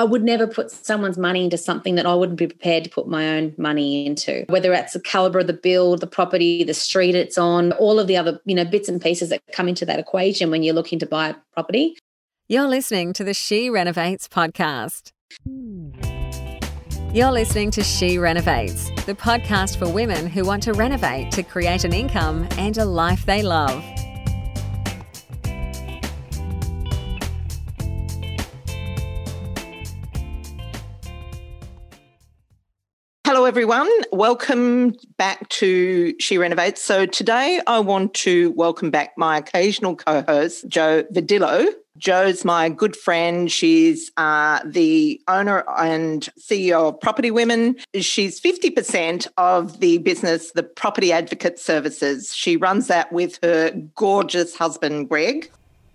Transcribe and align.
I 0.00 0.04
would 0.04 0.24
never 0.24 0.46
put 0.46 0.70
someone's 0.70 1.18
money 1.18 1.44
into 1.44 1.58
something 1.58 1.96
that 1.96 2.06
I 2.06 2.14
wouldn't 2.14 2.38
be 2.38 2.46
prepared 2.46 2.84
to 2.84 2.90
put 2.90 3.06
my 3.06 3.36
own 3.36 3.52
money 3.58 4.06
into, 4.06 4.46
whether 4.48 4.72
it's 4.72 4.94
the 4.94 5.00
caliber 5.00 5.40
of 5.40 5.46
the 5.46 5.52
build, 5.52 6.00
the 6.00 6.06
property, 6.06 6.64
the 6.64 6.72
street 6.72 7.14
it's 7.14 7.36
on, 7.36 7.72
all 7.72 8.00
of 8.00 8.06
the 8.06 8.16
other, 8.16 8.40
you 8.46 8.54
know, 8.54 8.64
bits 8.64 8.88
and 8.88 9.02
pieces 9.02 9.28
that 9.28 9.42
come 9.52 9.68
into 9.68 9.84
that 9.84 9.98
equation 9.98 10.50
when 10.50 10.62
you're 10.62 10.72
looking 10.72 10.98
to 11.00 11.06
buy 11.06 11.28
a 11.28 11.34
property. 11.52 11.98
You're 12.48 12.66
listening 12.66 13.12
to 13.12 13.24
the 13.24 13.34
She 13.34 13.68
Renovates 13.68 14.26
podcast. 14.26 15.10
You're 17.14 17.32
listening 17.32 17.70
to 17.72 17.82
She 17.82 18.16
Renovates, 18.16 18.88
the 19.04 19.14
podcast 19.14 19.76
for 19.78 19.86
women 19.86 20.28
who 20.28 20.46
want 20.46 20.62
to 20.62 20.72
renovate 20.72 21.30
to 21.32 21.42
create 21.42 21.84
an 21.84 21.92
income 21.92 22.48
and 22.52 22.78
a 22.78 22.86
life 22.86 23.26
they 23.26 23.42
love. 23.42 23.84
Hello, 33.32 33.44
everyone. 33.44 33.88
Welcome 34.10 34.96
back 35.16 35.48
to 35.50 36.16
She 36.18 36.36
Renovates. 36.36 36.82
So, 36.82 37.06
today 37.06 37.60
I 37.64 37.78
want 37.78 38.12
to 38.14 38.50
welcome 38.56 38.90
back 38.90 39.12
my 39.16 39.38
occasional 39.38 39.94
co 39.94 40.22
host, 40.22 40.66
Jo 40.66 41.04
Vidler. 41.12 41.68
Joe's 41.96 42.44
my 42.44 42.68
good 42.68 42.96
friend. 42.96 43.48
She's 43.48 44.10
uh, 44.16 44.58
the 44.64 45.20
owner 45.28 45.62
and 45.78 46.28
CEO 46.40 46.88
of 46.88 47.00
Property 47.00 47.30
Women. 47.30 47.76
She's 48.00 48.40
50% 48.40 49.28
of 49.36 49.78
the 49.78 49.98
business, 49.98 50.50
the 50.50 50.64
Property 50.64 51.12
Advocate 51.12 51.60
Services. 51.60 52.34
She 52.34 52.56
runs 52.56 52.88
that 52.88 53.12
with 53.12 53.38
her 53.44 53.70
gorgeous 53.94 54.56
husband, 54.56 55.08
Greg. 55.08 55.48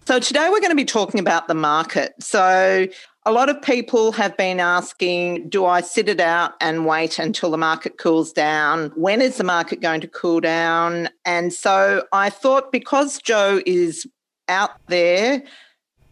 So, 0.07 0.19
today 0.19 0.47
we're 0.49 0.61
going 0.61 0.71
to 0.71 0.75
be 0.75 0.85
talking 0.85 1.19
about 1.19 1.49
the 1.49 1.53
market. 1.53 2.13
So, 2.21 2.87
a 3.27 3.31
lot 3.31 3.49
of 3.49 3.59
people 3.61 4.11
have 4.11 4.37
been 4.37 4.59
asking, 4.59 5.49
do 5.49 5.65
I 5.65 5.81
sit 5.81 6.07
it 6.07 6.19
out 6.19 6.53
and 6.61 6.85
wait 6.85 7.17
until 7.17 7.49
the 7.49 7.57
market 7.57 7.97
cools 7.97 8.31
down? 8.31 8.91
When 8.95 9.19
is 9.19 9.37
the 9.37 9.43
market 9.43 9.81
going 9.81 10.01
to 10.01 10.07
cool 10.07 10.39
down? 10.39 11.09
And 11.25 11.51
so 11.51 12.05
I 12.11 12.29
thought 12.29 12.71
because 12.71 13.17
Joe 13.19 13.61
is 13.65 14.05
out 14.47 14.71
there 14.87 15.41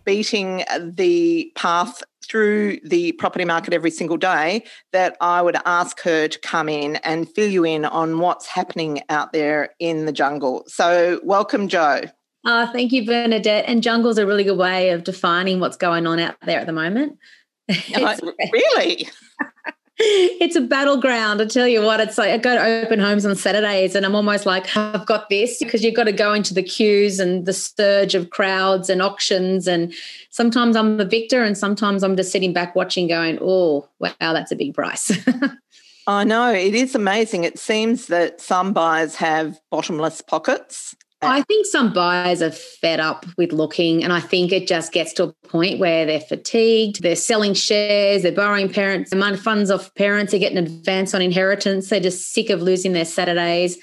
beating 0.05 0.63
the 0.79 1.51
path 1.55 2.01
through 2.25 2.79
the 2.83 3.11
property 3.13 3.45
market 3.45 3.73
every 3.73 3.91
single 3.91 4.17
day, 4.17 4.63
that 4.91 5.15
I 5.21 5.41
would 5.41 5.57
ask 5.65 6.01
her 6.01 6.27
to 6.27 6.39
come 6.39 6.67
in 6.67 6.95
and 6.97 7.29
fill 7.29 7.49
you 7.49 7.63
in 7.63 7.85
on 7.85 8.19
what's 8.19 8.47
happening 8.47 9.01
out 9.09 9.33
there 9.33 9.69
in 9.79 10.05
the 10.05 10.11
jungle. 10.11 10.63
So, 10.67 11.19
welcome, 11.23 11.67
Jo. 11.67 12.01
Uh, 12.45 12.71
thank 12.71 12.91
you, 12.91 13.05
Bernadette. 13.05 13.65
And 13.67 13.83
jungle's 13.83 14.17
a 14.17 14.25
really 14.25 14.43
good 14.43 14.57
way 14.57 14.89
of 14.89 15.03
defining 15.03 15.59
what's 15.59 15.77
going 15.77 16.05
on 16.07 16.19
out 16.19 16.35
there 16.45 16.59
at 16.59 16.65
the 16.65 16.73
moment. 16.73 17.17
really? 17.69 19.07
it's 19.97 20.55
a 20.55 20.61
battleground. 20.61 21.41
I 21.41 21.45
tell 21.45 21.67
you 21.67 21.81
what, 21.81 22.01
it's 22.01 22.17
like 22.17 22.31
I 22.31 22.37
go 22.37 22.55
to 22.55 22.85
open 22.85 22.99
homes 22.99 23.25
on 23.25 23.35
Saturdays 23.35 23.95
and 23.95 24.05
I'm 24.05 24.15
almost 24.15 24.45
like, 24.45 24.75
I've 24.75 25.05
got 25.05 25.29
this 25.29 25.59
because 25.59 25.83
you've 25.83 25.95
got 25.95 26.05
to 26.05 26.11
go 26.11 26.33
into 26.33 26.53
the 26.53 26.63
queues 26.63 27.19
and 27.19 27.45
the 27.45 27.53
surge 27.53 28.15
of 28.15 28.29
crowds 28.29 28.89
and 28.89 29.01
auctions. 29.01 29.67
And 29.67 29.93
sometimes 30.29 30.75
I'm 30.75 30.97
the 30.97 31.05
victor 31.05 31.43
and 31.43 31.57
sometimes 31.57 32.03
I'm 32.03 32.17
just 32.17 32.31
sitting 32.31 32.51
back 32.51 32.75
watching, 32.75 33.07
going, 33.07 33.37
oh, 33.41 33.87
wow, 33.99 34.09
that's 34.19 34.51
a 34.51 34.55
big 34.55 34.73
price. 34.73 35.11
I 36.07 36.25
know 36.25 36.51
it 36.51 36.75
is 36.75 36.95
amazing. 36.95 37.45
It 37.45 37.57
seems 37.57 38.07
that 38.07 38.41
some 38.41 38.73
buyers 38.73 39.15
have 39.15 39.61
bottomless 39.71 40.19
pockets 40.19 40.95
I 41.25 41.41
think 41.43 41.65
some 41.65 41.93
buyers 41.93 42.41
are 42.41 42.51
fed 42.51 42.99
up 42.99 43.25
with 43.37 43.51
looking, 43.51 44.03
and 44.03 44.13
I 44.13 44.19
think 44.19 44.51
it 44.51 44.67
just 44.67 44.91
gets 44.91 45.13
to 45.13 45.23
a 45.23 45.33
point 45.47 45.79
where 45.79 46.05
they're 46.05 46.19
fatigued. 46.19 47.01
They're 47.01 47.15
selling 47.15 47.53
shares, 47.53 48.23
they're 48.23 48.31
borrowing 48.31 48.71
parents' 48.71 49.13
money 49.13 49.37
funds 49.37 49.71
off 49.71 49.93
parents, 49.95 50.31
they're 50.31 50.39
getting 50.39 50.57
advance 50.57 51.13
on 51.13 51.21
inheritance. 51.21 51.89
They're 51.89 51.99
just 51.99 52.33
sick 52.33 52.49
of 52.49 52.61
losing 52.61 52.93
their 52.93 53.05
Saturdays 53.05 53.77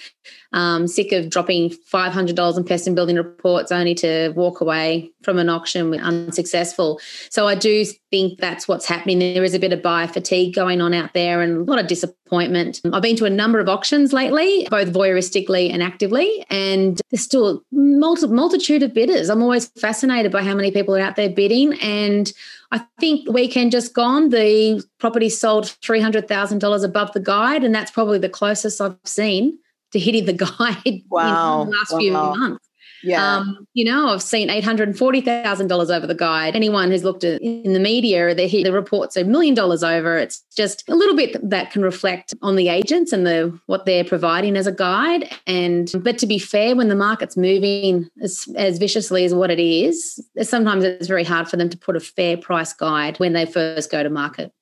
um, 0.53 0.87
sick 0.89 1.13
of 1.13 1.31
dropping 1.31 1.71
$500 1.71 2.57
in 2.57 2.65
pest 2.65 2.87
and 2.87 2.97
building 2.97 3.17
reports 3.17 3.71
only 3.71 3.95
to 3.97 4.33
walk 4.35 4.61
away 4.61 5.11
from 5.23 5.39
an 5.39 5.49
auction 5.49 5.95
unsuccessful. 5.99 7.01
So 7.31 7.47
I 7.47 7.55
do 7.55 7.85
think 8.11 8.41
that's 8.41 8.67
what's 8.67 8.87
happening. 8.87 9.19
There 9.19 9.45
is 9.45 9.55
a 9.55 9.59
bit 9.59 9.73
of 9.73 9.83
buyer 9.83 10.09
fatigue 10.09 10.55
going 10.55 10.81
on 10.81 10.95
out 10.95 11.13
there 11.15 11.41
and 11.43 11.59
a 11.59 11.71
lot 11.71 11.79
of 11.79 11.87
disappointment. 11.87 12.81
I've 12.93 13.03
been 13.03 13.17
to 13.17 13.25
a 13.25 13.31
number 13.31 13.61
of 13.61 13.69
auctions 13.69 14.13
lately, 14.13 14.67
both 14.71 14.93
voyeuristically 14.93 15.73
and 15.73 15.83
actively, 15.83 16.45
and 16.49 17.01
there's 17.11 17.23
still 17.23 17.49
a 17.49 17.61
multi- 17.73 18.27
multitude 18.29 18.83
of 18.83 18.95
bidders. 18.95 19.29
I'm 19.29 19.43
always 19.43 19.67
fascinated 19.79 20.33
by 20.33 20.43
how 20.43 20.55
many 20.55 20.71
people 20.71 20.97
are 20.97 21.01
out 21.01 21.17
there 21.17 21.31
bidding 21.31 21.75
and 21.81 22.33
I 22.73 22.85
think 23.01 23.27
the 23.27 23.33
weekend 23.33 23.73
just 23.73 23.95
gone, 23.95 24.29
the 24.29 24.85
property 24.99 25.29
sold 25.29 25.65
$300,000 25.65 26.85
above 26.85 27.13
the 27.13 27.21
guide, 27.21 27.65
and 27.65 27.75
that's 27.75 27.91
probably 27.91 28.19
the 28.19 28.29
closest 28.29 28.81
I've 28.81 28.97
seen 29.05 29.59
to 29.93 29.99
hitting 29.99 30.27
the 30.27 30.33
guide 30.59 31.03
wow. 31.09 31.63
in 31.63 31.71
the 31.71 31.77
last 31.77 31.93
wow. 31.93 31.99
few 31.99 32.13
months. 32.13 32.70
Yeah. 33.03 33.37
Um, 33.37 33.67
you 33.75 33.85
know, 33.85 34.09
I've 34.09 34.23
seen 34.23 34.49
$840,000 34.49 35.97
over 35.97 36.07
the 36.07 36.15
guide. 36.15 36.55
Anyone 36.55 36.91
who's 36.91 37.05
looked 37.05 37.25
at 37.25 37.41
in 37.41 37.73
the 37.73 37.81
media, 37.81 38.35
the, 38.35 38.47
the 38.47 38.73
reports 38.73 39.17
a 39.17 39.25
million 39.25 39.55
dollars 39.55 39.83
over. 39.83 40.17
It's 40.17 40.45
just 40.57 40.89
a 40.89 40.95
little 40.95 41.17
bit 41.17 41.37
that 41.49 41.71
can 41.71 41.83
reflect 41.83 42.35
on 42.43 42.57
the 42.57 42.69
agents 42.69 43.13
and 43.13 43.27
the 43.27 43.59
what 43.67 43.87
they're 43.87 44.05
providing 44.05 44.57
as 44.57 44.67
a 44.67 44.73
guide. 44.73 45.31
And 45.47 45.91
but 46.01 46.19
to 46.19 46.27
be 46.27 46.39
fair, 46.39 46.77
when 46.77 46.89
the 46.89 46.97
market's 46.97 47.37
moving 47.37 48.09
as, 48.23 48.49
as 48.57 48.79
viciously 48.79 49.25
as 49.25 49.35
what 49.35 49.51
it 49.51 49.61
is, 49.61 50.23
sometimes 50.43 50.85
it's 50.85 51.09
very 51.09 51.25
hard 51.25 51.49
for 51.49 51.57
them 51.57 51.71
to 51.71 51.79
put 51.79 51.97
a 51.97 52.01
fair 52.01 52.37
price 52.37 52.73
guide 52.73 53.19
when 53.19 53.33
they 53.33 53.47
first 53.47 53.91
go 53.91 54.03
to 54.03 54.11
market. 54.11 54.53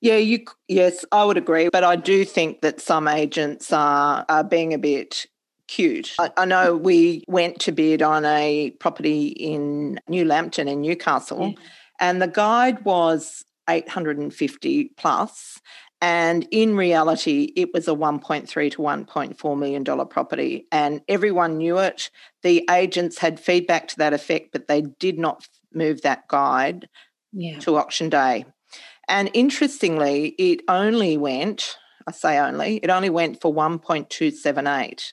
Yeah, 0.00 0.16
you 0.16 0.44
yes, 0.68 1.04
I 1.10 1.24
would 1.24 1.38
agree, 1.38 1.70
but 1.72 1.82
I 1.82 1.96
do 1.96 2.24
think 2.24 2.60
that 2.60 2.80
some 2.80 3.08
agents 3.08 3.72
are 3.72 4.26
are 4.28 4.44
being 4.44 4.74
a 4.74 4.78
bit 4.78 5.26
cute. 5.68 6.14
I, 6.18 6.30
I 6.36 6.44
know 6.44 6.76
we 6.76 7.24
went 7.28 7.60
to 7.60 7.72
bid 7.72 8.02
on 8.02 8.24
a 8.24 8.70
property 8.80 9.28
in 9.28 10.00
New 10.08 10.24
Lambton 10.24 10.68
in 10.68 10.80
Newcastle, 10.80 11.48
yeah. 11.48 11.64
and 12.00 12.22
the 12.22 12.28
guide 12.28 12.84
was 12.84 13.44
850 13.68 14.92
plus 14.96 15.60
and 16.00 16.46
in 16.50 16.76
reality 16.76 17.52
it 17.56 17.72
was 17.74 17.88
a 17.88 17.92
1.3 17.92 18.70
to 18.70 18.78
1.4 18.78 19.58
million 19.58 19.82
dollar 19.82 20.04
property 20.04 20.66
and 20.70 21.00
everyone 21.08 21.56
knew 21.56 21.78
it 21.78 22.10
the 22.42 22.64
agents 22.70 23.18
had 23.18 23.40
feedback 23.40 23.88
to 23.88 23.96
that 23.96 24.12
effect 24.12 24.50
but 24.52 24.68
they 24.68 24.82
did 24.82 25.18
not 25.18 25.48
move 25.72 26.02
that 26.02 26.28
guide 26.28 26.88
yeah. 27.32 27.58
to 27.58 27.76
auction 27.76 28.08
day 28.08 28.44
and 29.08 29.30
interestingly, 29.34 30.34
it 30.38 30.62
only 30.68 31.16
went, 31.16 31.78
I 32.06 32.12
say 32.12 32.38
only, 32.38 32.78
it 32.82 32.90
only 32.90 33.10
went 33.10 33.40
for 33.40 33.54
1.278. 33.54 35.12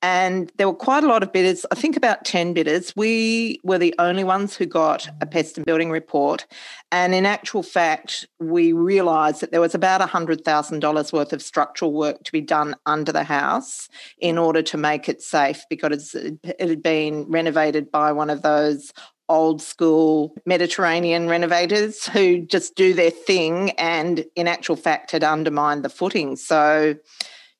And 0.00 0.52
there 0.56 0.68
were 0.68 0.74
quite 0.74 1.02
a 1.02 1.08
lot 1.08 1.24
of 1.24 1.32
bidders, 1.32 1.66
I 1.72 1.74
think 1.74 1.96
about 1.96 2.24
10 2.24 2.54
bidders. 2.54 2.94
We 2.94 3.58
were 3.64 3.78
the 3.78 3.94
only 3.98 4.22
ones 4.22 4.56
who 4.56 4.64
got 4.64 5.08
a 5.20 5.26
pest 5.26 5.56
and 5.56 5.66
building 5.66 5.90
report. 5.90 6.46
And 6.92 7.14
in 7.14 7.26
actual 7.26 7.64
fact, 7.64 8.26
we 8.38 8.72
realised 8.72 9.40
that 9.40 9.50
there 9.50 9.60
was 9.60 9.74
about 9.74 10.00
$100,000 10.00 11.12
worth 11.12 11.32
of 11.32 11.42
structural 11.42 11.92
work 11.92 12.22
to 12.22 12.32
be 12.32 12.40
done 12.40 12.76
under 12.86 13.10
the 13.10 13.24
house 13.24 13.88
in 14.18 14.38
order 14.38 14.62
to 14.62 14.76
make 14.76 15.08
it 15.08 15.20
safe 15.20 15.64
because 15.68 16.14
it 16.14 16.38
had 16.60 16.82
been 16.82 17.24
renovated 17.28 17.90
by 17.90 18.12
one 18.12 18.30
of 18.30 18.42
those 18.42 18.92
old 19.28 19.60
school 19.60 20.34
Mediterranean 20.46 21.28
renovators 21.28 22.06
who 22.06 22.40
just 22.40 22.76
do 22.76 22.94
their 22.94 23.10
thing 23.10 23.70
and 23.72 24.24
in 24.36 24.48
actual 24.48 24.76
fact 24.76 25.10
had 25.10 25.24
undermined 25.24 25.84
the 25.84 25.90
footing. 25.90 26.36
So, 26.36 26.94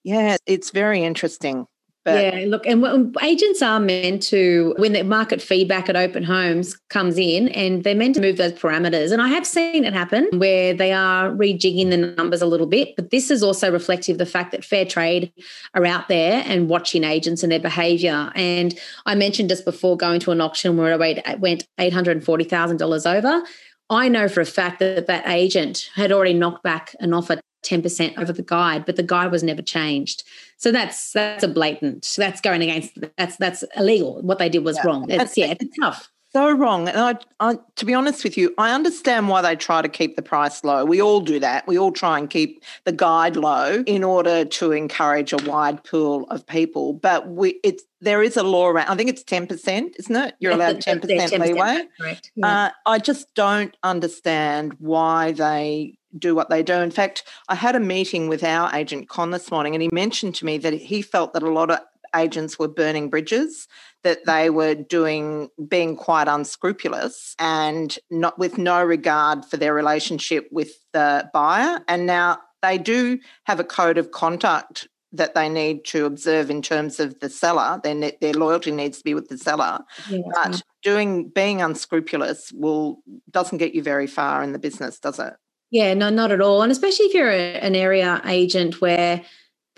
yeah, 0.05 0.37
it's 0.47 0.71
very 0.71 1.03
interesting. 1.03 1.67
But 2.13 2.35
yeah, 2.35 2.45
look, 2.47 2.67
and 2.67 3.17
agents 3.23 3.63
are 3.63 3.81
meant 3.81 4.23
to, 4.25 4.75
when 4.79 4.93
the 4.93 5.03
market 5.03 5.41
feedback 5.41 5.89
at 5.89 5.97
open 5.97 6.23
homes 6.23 6.77
comes 6.89 7.19
in, 7.19 7.49
and 7.49 7.85
they're 7.85 7.95
meant 7.95 8.15
to 8.17 8.21
move 8.21 8.37
those 8.37 8.53
parameters. 8.53 9.13
And 9.13 9.23
I 9.23 9.29
have 9.29 9.47
seen 9.47 9.85
it 9.85 9.93
happen 9.93 10.29
where 10.33 10.75
they 10.75 10.93
are 10.93 11.31
rejigging 11.31 11.91
the 11.91 11.97
numbers 11.97 12.43
a 12.43 12.47
little 12.47 12.67
bit. 12.67 12.97
But 12.97 13.11
this 13.11 13.31
is 13.31 13.43
also 13.43 13.71
reflective 13.71 14.15
of 14.15 14.19
the 14.19 14.27
fact 14.27 14.53
that 14.53 14.65
fair 14.65 14.85
trade 14.85 15.33
are 15.75 15.85
out 15.85 16.09
there 16.09 16.43
and 16.47 16.69
watching 16.69 17.05
agents 17.05 17.43
and 17.43 17.53
their 17.53 17.61
behaviour. 17.61 18.33
And 18.35 18.79
I 19.07 19.15
mentioned 19.15 19.49
just 19.49 19.65
before 19.65 19.97
going 19.97 20.21
to 20.21 20.31
an 20.31 20.41
auction 20.41 20.77
where 20.77 20.93
I 20.93 21.35
went 21.37 21.67
$840,000 21.79 23.17
over. 23.17 23.43
I 23.91 24.09
know 24.09 24.29
for 24.29 24.41
a 24.41 24.47
fact 24.47 24.81
that 24.81 25.07
that 25.07 25.27
agent 25.27 25.91
had 25.95 26.13
already 26.13 26.35
knocked 26.35 26.63
back 26.63 26.95
an 27.01 27.15
offer 27.15 27.41
10% 27.65 28.19
over 28.19 28.33
the 28.33 28.43
guide, 28.43 28.85
but 28.85 28.97
the 28.97 29.03
guide 29.03 29.33
was 29.33 29.43
never 29.43 29.63
changed. 29.63 30.25
So 30.59 30.71
that's 30.73 31.13
that's 31.13 31.43
a 31.43 31.49
blatant. 31.49 32.15
That's 32.17 32.41
going 32.41 32.63
against 32.63 32.99
that's 33.17 33.37
that's 33.37 33.65
illegal. 33.77 34.21
What 34.23 34.39
they 34.39 34.49
did 34.49 34.65
was 34.65 34.77
yeah. 34.77 34.87
wrong. 34.87 35.11
It's 35.11 35.37
yeah, 35.37 35.55
it's 35.59 35.77
tough. 35.81 36.11
So 36.33 36.51
wrong. 36.51 36.89
And 36.89 36.99
I, 36.99 37.15
I, 37.41 37.59
to 37.77 37.85
be 37.85 37.95
honest 37.95 38.25
with 38.25 38.37
you, 38.37 38.55
I 38.59 38.75
understand 38.75 39.29
why 39.29 39.43
they 39.43 39.57
try 39.57 39.83
to 39.83 39.89
keep 39.89 40.17
the 40.17 40.23
price 40.23 40.63
low. 40.65 40.85
We 40.85 41.01
all 41.01 41.21
do 41.21 41.41
that. 41.41 41.67
We 41.67 41.79
all 41.79 41.93
try 41.93 42.19
and 42.19 42.29
keep 42.29 42.63
the 42.85 42.93
guide 42.93 43.37
low 43.37 43.83
in 43.87 44.05
order 44.05 44.45
to 44.45 44.73
encourage 44.73 45.33
a 45.33 45.39
wide 45.39 45.85
pool 45.85 46.27
of 46.31 46.47
people. 46.47 46.93
But 46.93 47.29
we, 47.29 47.61
it's 47.65 47.85
there 48.01 48.23
is 48.23 48.37
a 48.37 48.43
law 48.43 48.69
around. 48.69 48.89
I 48.89 48.97
think 48.97 49.11
it's 49.11 49.25
ten 49.25 49.47
percent, 49.47 49.97
isn't 49.99 50.15
it? 50.15 50.35
You're 50.39 50.53
allowed 50.53 50.81
ten 50.81 51.01
percent 51.01 51.33
leeway. 51.41 51.85
Correct. 51.99 52.31
Yeah. 52.37 52.47
Uh, 52.47 52.71
I 52.87 52.99
just 52.99 53.35
don't 53.35 53.77
understand 53.83 54.75
why 54.79 55.33
they 55.33 55.99
do 56.17 56.35
what 56.35 56.49
they 56.49 56.63
do. 56.63 56.75
In 56.75 56.91
fact, 56.91 57.25
I 57.49 57.55
had 57.55 57.77
a 57.77 57.81
meeting 57.81 58.29
with 58.29 58.43
our 58.45 58.75
agent 58.75 59.09
Con 59.09 59.31
this 59.31 59.51
morning, 59.51 59.75
and 59.75 59.83
he 59.83 59.91
mentioned 59.93 60.35
to 60.37 60.47
me 60.47 60.59
that 60.59 60.73
he 60.73 61.03
felt 61.03 61.33
that 61.33 61.43
a 61.43 61.51
lot 61.51 61.71
of 61.71 61.81
agents 62.15 62.59
were 62.59 62.69
burning 62.69 63.11
bridges 63.11 63.69
that 64.05 64.23
mm. 64.23 64.25
they 64.25 64.51
were 64.51 64.75
doing 64.75 65.49
being 65.69 65.97
quite 65.97 66.29
unscrupulous 66.29 67.35
and 67.39 67.99
not 68.11 68.39
with 68.39 68.59
no 68.59 68.83
regard 68.83 69.45
for 69.45 69.57
their 69.57 69.75
relationship 69.75 70.49
with 70.51 70.73
the 70.93 71.29
buyer. 71.33 71.81
And 71.89 72.07
now 72.07 72.39
they 72.63 72.79
do 72.79 73.19
have 73.45 73.61
a 73.61 73.65
code 73.65 73.99
of 73.99 74.11
conduct 74.11 74.89
that 75.13 75.35
they 75.35 75.49
need 75.49 75.85
to 75.87 76.05
observe 76.05 76.51
in 76.51 76.61
terms 76.61 77.01
of 77.01 77.19
the 77.21 77.31
seller. 77.31 77.81
Their 77.83 78.13
their 78.21 78.35
loyalty 78.35 78.71
needs 78.71 78.99
to 78.99 79.05
be 79.05 79.15
with 79.15 79.29
the 79.29 79.39
seller. 79.39 79.81
Yes, 80.11 80.23
but 80.35 80.63
doing 80.83 81.29
being 81.29 81.63
unscrupulous 81.63 82.53
will 82.53 82.99
doesn't 83.31 83.59
get 83.59 83.75
you 83.75 83.83
very 83.83 84.07
far 84.07 84.43
in 84.43 84.53
the 84.53 84.59
business 84.59 84.99
does 84.99 85.19
it? 85.19 85.35
Yeah 85.71 85.95
no 85.95 86.11
not 86.11 86.33
at 86.33 86.41
all. 86.41 86.63
And 86.63 86.71
especially 86.71 87.07
if 87.07 87.15
you're 87.15 87.31
a, 87.31 87.55
an 87.55 87.75
area 87.75 88.21
agent 88.27 88.81
where 88.81 89.23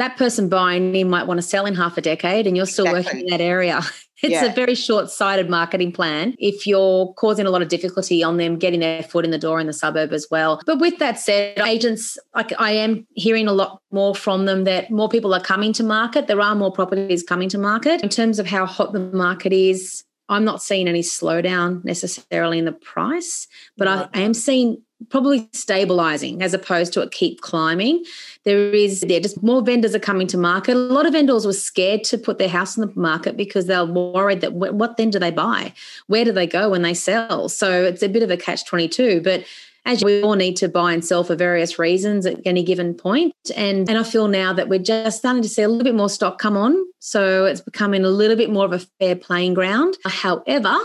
that 0.01 0.17
person 0.17 0.49
buying 0.49 0.95
in 0.95 1.11
might 1.11 1.27
want 1.27 1.39
to 1.39 1.43
sell 1.43 1.67
in 1.67 1.75
half 1.75 1.99
a 1.99 2.01
decade 2.01 2.47
and 2.47 2.57
you're 2.57 2.67
still 2.67 2.87
exactly. 2.87 3.05
working 3.05 3.21
in 3.21 3.39
that 3.39 3.43
area. 3.43 3.83
It's 4.23 4.33
yeah. 4.33 4.45
a 4.45 4.55
very 4.55 4.75
short 4.75 5.11
sighted 5.11 5.49
marketing 5.49 5.93
plan 5.93 6.35
if 6.39 6.67
you're 6.67 7.11
causing 7.15 7.47
a 7.47 7.51
lot 7.51 7.63
of 7.63 7.69
difficulty 7.69 8.23
on 8.23 8.37
them 8.37 8.59
getting 8.59 8.81
their 8.81 9.03
foot 9.03 9.25
in 9.25 9.31
the 9.31 9.39
door 9.39 9.61
in 9.61 9.67
the 9.67 9.73
suburb 9.73 10.13
as 10.13 10.27
well. 10.31 10.61
But 10.67 10.79
with 10.79 10.99
that 10.99 11.19
said, 11.19 11.59
agents, 11.59 12.19
like 12.35 12.53
I 12.61 12.73
am 12.73 13.07
hearing 13.15 13.49
a 13.49 13.55
lot 13.55 13.81
more 13.91 14.15
from 14.15 14.45
them 14.45 14.65
that 14.65 14.91
more 14.91 15.09
people 15.09 15.33
are 15.33 15.41
coming 15.41 15.73
to 15.73 15.83
market. 15.83 16.27
There 16.27 16.43
are 16.43 16.55
more 16.55 16.71
properties 16.71 17.23
coming 17.23 17.49
to 17.49 17.57
market. 17.57 18.03
In 18.03 18.11
terms 18.11 18.39
of 18.39 18.47
how 18.47 18.67
hot 18.67 18.93
the 18.93 18.99
market 18.99 19.55
is, 19.55 20.05
I'm 20.29 20.45
not 20.45 20.63
seeing 20.63 20.87
any 20.87 21.01
slowdown 21.01 21.83
necessarily 21.83 22.59
in 22.59 22.67
the 22.67 22.73
price, 22.73 23.49
but 23.79 23.89
I, 23.89 24.07
I 24.13 24.21
am 24.21 24.35
seeing 24.35 24.83
probably 25.09 25.49
stabilizing 25.53 26.43
as 26.43 26.53
opposed 26.53 26.93
to 26.93 27.01
it 27.01 27.11
keep 27.11 27.41
climbing. 27.41 28.05
There 28.45 28.73
is 28.73 29.01
there 29.01 29.21
just 29.21 29.43
more 29.43 29.63
vendors 29.63 29.95
are 29.95 30.01
coming 30.01 30.27
to 30.29 30.37
market. 30.37 30.75
A 30.75 30.79
lot 30.79 31.07
of 31.07 31.13
vendors 31.13 31.47
were 31.47 31.53
scared 31.53 32.05
to 32.05 32.19
put 32.19 32.39
their 32.39 32.49
house 32.49 32.79
on 32.79 32.87
the 32.87 33.01
market 33.01 33.37
because 33.37 33.67
they're 33.67 33.85
worried 33.85 34.41
that 34.43 34.53
what 34.53 34.97
then 34.97 35.11
do 35.11 35.19
they 35.19 35.31
buy? 35.31 35.73
Where 36.07 36.25
do 36.25 36.33
they 36.33 36.47
go 36.47 36.71
when 36.71 36.83
they 36.83 36.95
sell? 36.95 37.49
So 37.49 37.85
it's 37.85 38.03
a 38.03 38.09
bit 38.09 38.23
of 38.23 38.31
a 38.31 38.37
catch 38.37 38.65
22, 38.67 39.23
but 39.23 39.45
as 39.91 40.05
we 40.05 40.23
all 40.23 40.35
need 40.35 40.57
to 40.57 40.69
buy 40.69 40.93
and 40.93 41.05
sell 41.05 41.25
for 41.25 41.35
various 41.35 41.79
reasons 41.79 42.25
at 42.25 42.41
any 42.45 42.63
given 42.63 42.95
point. 42.95 43.35
And, 43.57 43.89
and 43.89 43.99
I 43.99 44.03
feel 44.05 44.29
now 44.29 44.53
that 44.53 44.69
we're 44.69 44.79
just 44.79 45.19
starting 45.19 45.43
to 45.43 45.49
see 45.49 45.63
a 45.63 45.69
little 45.69 45.85
bit 45.85 45.95
more 45.95 46.09
stock 46.09 46.39
come 46.39 46.57
on. 46.57 46.77
So 47.01 47.47
it's 47.47 47.63
becoming 47.63 48.05
a 48.05 48.11
little 48.11 48.37
bit 48.37 48.51
more 48.51 48.67
of 48.67 48.73
a 48.73 48.79
fair 49.01 49.17
playing 49.17 49.55
ground. 49.55 49.97
However, 50.05 50.77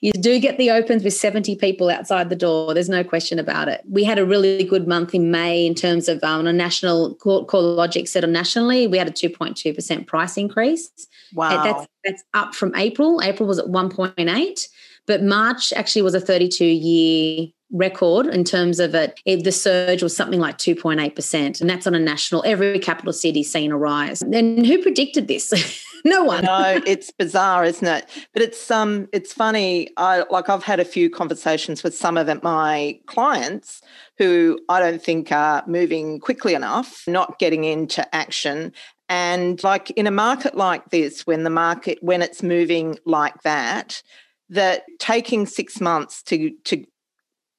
you 0.00 0.12
do 0.12 0.40
get 0.40 0.56
the 0.56 0.70
opens 0.70 1.04
with 1.04 1.12
70 1.12 1.56
people 1.56 1.90
outside 1.90 2.30
the 2.30 2.36
door. 2.36 2.72
There's 2.72 2.88
no 2.88 3.04
question 3.04 3.38
about 3.38 3.68
it. 3.68 3.82
We 3.88 4.02
had 4.02 4.18
a 4.18 4.24
really 4.24 4.64
good 4.64 4.88
month 4.88 5.14
in 5.14 5.30
May 5.30 5.66
in 5.66 5.74
terms 5.74 6.08
of 6.08 6.24
um, 6.24 6.46
a 6.46 6.52
national 6.52 7.16
CoreLogic 7.16 8.24
on 8.24 8.32
nationally, 8.32 8.86
we 8.86 8.98
had 8.98 9.08
a 9.08 9.12
2.2% 9.12 10.06
price 10.06 10.36
increase. 10.36 10.90
Wow. 11.34 11.62
That's, 11.62 11.86
that's 12.04 12.24
up 12.32 12.54
from 12.54 12.74
April. 12.74 13.20
April 13.22 13.46
was 13.46 13.58
at 13.58 13.66
1.8. 13.66 14.68
But 15.08 15.22
March 15.22 15.72
actually 15.72 16.02
was 16.02 16.14
a 16.14 16.20
32 16.20 16.64
year 16.64 17.48
record 17.70 18.26
in 18.26 18.44
terms 18.44 18.78
of 18.78 18.94
it. 18.94 19.20
The 19.26 19.50
surge 19.50 20.02
was 20.02 20.16
something 20.16 20.38
like 20.38 20.58
2.8%, 20.58 21.60
and 21.60 21.68
that's 21.68 21.86
on 21.86 21.94
a 21.94 21.98
national, 21.98 22.44
every 22.46 22.78
capital 22.78 23.12
city 23.12 23.42
seen 23.42 23.72
a 23.72 23.78
rise. 23.78 24.22
And 24.22 24.66
who 24.66 24.82
predicted 24.82 25.26
this? 25.26 25.84
no 26.04 26.24
one. 26.24 26.44
no, 26.44 26.80
it's 26.86 27.10
bizarre, 27.10 27.64
isn't 27.64 27.86
it? 27.86 28.06
But 28.32 28.42
it's 28.42 28.70
um, 28.70 29.08
it's 29.12 29.32
funny. 29.32 29.88
I 29.96 30.24
like 30.30 30.48
I've 30.48 30.62
had 30.62 30.80
a 30.80 30.84
few 30.84 31.10
conversations 31.10 31.82
with 31.82 31.96
some 31.96 32.16
of 32.16 32.42
my 32.42 33.00
clients 33.06 33.82
who 34.18 34.60
I 34.68 34.80
don't 34.80 35.02
think 35.02 35.32
are 35.32 35.64
moving 35.66 36.20
quickly 36.20 36.54
enough, 36.54 37.04
not 37.06 37.38
getting 37.38 37.64
into 37.64 38.14
action. 38.14 38.72
And 39.08 39.62
like 39.64 39.90
in 39.92 40.06
a 40.06 40.10
market 40.10 40.54
like 40.54 40.90
this, 40.90 41.26
when 41.26 41.44
the 41.44 41.50
market 41.50 41.98
when 42.02 42.20
it's 42.20 42.42
moving 42.42 42.98
like 43.06 43.42
that, 43.42 44.02
that 44.50 44.84
taking 44.98 45.46
six 45.46 45.80
months 45.80 46.22
to 46.24 46.50
to 46.64 46.84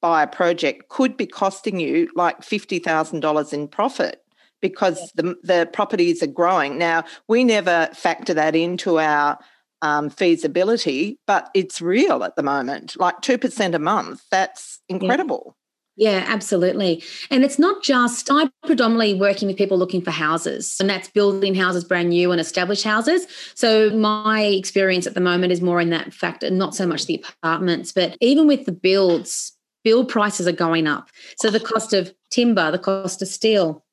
buy 0.00 0.22
a 0.22 0.26
project 0.26 0.88
could 0.88 1.16
be 1.16 1.26
costing 1.26 1.78
you 1.78 2.08
like 2.14 2.40
$50,000 2.40 3.52
in 3.52 3.68
profit 3.68 4.22
because 4.62 5.12
the, 5.14 5.36
the 5.42 5.68
properties 5.72 6.22
are 6.22 6.26
growing. 6.26 6.78
Now, 6.78 7.04
we 7.28 7.44
never 7.44 7.88
factor 7.92 8.34
that 8.34 8.56
into 8.56 8.98
our 8.98 9.38
um, 9.82 10.10
feasibility, 10.10 11.18
but 11.26 11.50
it's 11.54 11.80
real 11.80 12.24
at 12.24 12.36
the 12.36 12.42
moment, 12.42 12.98
like 12.98 13.20
2% 13.22 13.74
a 13.74 13.78
month. 13.78 14.22
That's 14.30 14.80
incredible. 14.88 15.56
Yeah, 16.00 16.24
absolutely. 16.26 17.02
And 17.30 17.44
it's 17.44 17.58
not 17.58 17.82
just, 17.82 18.32
I'm 18.32 18.50
predominantly 18.64 19.12
working 19.12 19.48
with 19.48 19.58
people 19.58 19.76
looking 19.76 20.00
for 20.00 20.10
houses, 20.10 20.78
and 20.80 20.88
that's 20.88 21.08
building 21.08 21.54
houses 21.54 21.84
brand 21.84 22.08
new 22.08 22.32
and 22.32 22.40
established 22.40 22.84
houses. 22.84 23.26
So 23.54 23.90
my 23.90 24.40
experience 24.44 25.06
at 25.06 25.12
the 25.12 25.20
moment 25.20 25.52
is 25.52 25.60
more 25.60 25.78
in 25.78 25.90
that 25.90 26.14
factor, 26.14 26.50
not 26.50 26.74
so 26.74 26.86
much 26.86 27.04
the 27.04 27.22
apartments, 27.42 27.92
but 27.92 28.16
even 28.22 28.46
with 28.46 28.64
the 28.64 28.72
builds, 28.72 29.54
build 29.84 30.08
prices 30.08 30.48
are 30.48 30.52
going 30.52 30.86
up. 30.86 31.10
So 31.36 31.50
the 31.50 31.60
cost 31.60 31.92
of 31.92 32.14
timber, 32.30 32.70
the 32.70 32.78
cost 32.78 33.20
of 33.20 33.28
steel, 33.28 33.84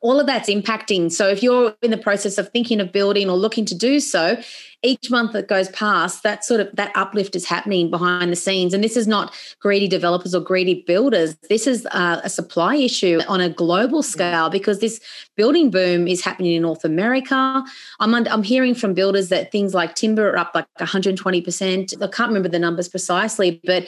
all 0.00 0.18
of 0.18 0.26
that's 0.26 0.48
impacting. 0.48 1.12
So 1.12 1.28
if 1.28 1.42
you're 1.42 1.74
in 1.82 1.90
the 1.90 1.98
process 1.98 2.38
of 2.38 2.48
thinking 2.50 2.80
of 2.80 2.90
building 2.90 3.28
or 3.28 3.36
looking 3.36 3.66
to 3.66 3.74
do 3.74 4.00
so, 4.00 4.38
each 4.82 5.10
month 5.10 5.32
that 5.32 5.46
goes 5.46 5.68
past, 5.70 6.22
that 6.22 6.42
sort 6.42 6.60
of 6.60 6.74
that 6.74 6.90
uplift 6.94 7.36
is 7.36 7.44
happening 7.44 7.90
behind 7.90 8.32
the 8.32 8.36
scenes. 8.36 8.72
And 8.72 8.82
this 8.82 8.96
is 8.96 9.06
not 9.06 9.34
greedy 9.60 9.88
developers 9.88 10.34
or 10.34 10.40
greedy 10.40 10.82
builders. 10.86 11.36
This 11.50 11.66
is 11.66 11.84
a, 11.86 12.22
a 12.24 12.30
supply 12.30 12.76
issue 12.76 13.20
on 13.28 13.42
a 13.42 13.50
global 13.50 14.02
scale 14.02 14.48
because 14.48 14.78
this 14.78 14.98
building 15.36 15.70
boom 15.70 16.08
is 16.08 16.24
happening 16.24 16.54
in 16.54 16.62
North 16.62 16.84
America. 16.84 17.62
I'm 18.00 18.14
I'm 18.14 18.42
hearing 18.42 18.74
from 18.74 18.94
builders 18.94 19.28
that 19.28 19.52
things 19.52 19.74
like 19.74 19.94
timber 19.94 20.30
are 20.30 20.38
up 20.38 20.52
like 20.54 20.66
120%. 20.78 22.02
I 22.02 22.06
can't 22.06 22.28
remember 22.28 22.48
the 22.48 22.58
numbers 22.58 22.88
precisely, 22.88 23.60
but 23.64 23.86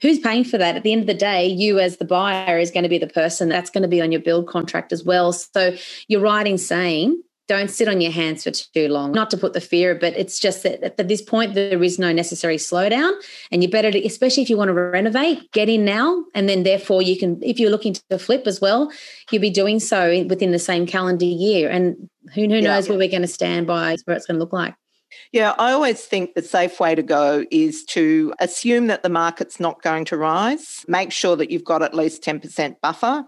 who's 0.00 0.18
paying 0.18 0.44
for 0.44 0.58
that? 0.58 0.76
At 0.76 0.82
the 0.82 0.92
end 0.92 1.02
of 1.02 1.06
the 1.06 1.14
day, 1.14 1.46
you 1.46 1.78
as 1.78 1.96
the 1.96 2.04
buyer 2.04 2.58
is 2.58 2.70
going 2.70 2.82
to 2.82 2.88
be 2.88 2.98
the 2.98 3.06
person 3.06 3.48
that's 3.48 3.70
going 3.70 3.82
to 3.82 3.88
be 3.88 4.00
on 4.00 4.12
your 4.12 4.20
build 4.20 4.46
contract 4.46 4.92
as 4.92 5.04
well. 5.04 5.32
So 5.32 5.76
you're 6.08 6.20
right 6.20 6.46
in 6.46 6.58
saying 6.58 7.22
don't 7.46 7.70
sit 7.70 7.88
on 7.88 8.00
your 8.00 8.12
hands 8.12 8.44
for 8.44 8.50
too 8.50 8.88
long. 8.88 9.12
Not 9.12 9.30
to 9.30 9.36
put 9.36 9.52
the 9.52 9.60
fear, 9.60 9.94
but 9.94 10.14
it's 10.14 10.38
just 10.38 10.62
that 10.62 10.82
at 10.82 11.08
this 11.08 11.20
point 11.20 11.54
there 11.54 11.82
is 11.82 11.98
no 11.98 12.10
necessary 12.12 12.56
slowdown, 12.56 13.12
and 13.50 13.62
you 13.62 13.68
better, 13.68 13.90
to, 13.90 14.06
especially 14.06 14.42
if 14.42 14.50
you 14.50 14.56
want 14.56 14.68
to 14.68 14.72
renovate, 14.72 15.50
get 15.52 15.68
in 15.68 15.84
now, 15.84 16.24
and 16.34 16.48
then 16.48 16.62
therefore 16.62 17.02
you 17.02 17.18
can, 17.18 17.42
if 17.42 17.60
you're 17.60 17.70
looking 17.70 17.96
to 18.08 18.18
flip 18.18 18.46
as 18.46 18.60
well, 18.60 18.90
you'll 19.30 19.42
be 19.42 19.50
doing 19.50 19.78
so 19.78 20.24
within 20.24 20.52
the 20.52 20.58
same 20.58 20.86
calendar 20.86 21.26
year. 21.26 21.68
And 21.68 22.08
who, 22.34 22.42
who 22.42 22.62
knows 22.62 22.86
yeah. 22.86 22.90
where 22.90 22.98
we're 22.98 23.10
going 23.10 23.22
to 23.22 23.28
stand 23.28 23.66
by, 23.66 23.96
where 24.06 24.16
it's 24.16 24.26
going 24.26 24.36
to 24.36 24.40
look 24.40 24.52
like. 24.52 24.74
Yeah, 25.32 25.54
I 25.58 25.72
always 25.72 26.04
think 26.04 26.34
the 26.34 26.42
safe 26.42 26.78
way 26.80 26.94
to 26.94 27.02
go 27.02 27.44
is 27.50 27.84
to 27.86 28.34
assume 28.38 28.86
that 28.88 29.02
the 29.02 29.08
market's 29.08 29.58
not 29.60 29.82
going 29.82 30.04
to 30.06 30.16
rise. 30.16 30.84
Make 30.88 31.12
sure 31.12 31.36
that 31.36 31.50
you've 31.50 31.64
got 31.64 31.82
at 31.82 31.94
least 31.94 32.22
10% 32.22 32.76
buffer 32.80 33.24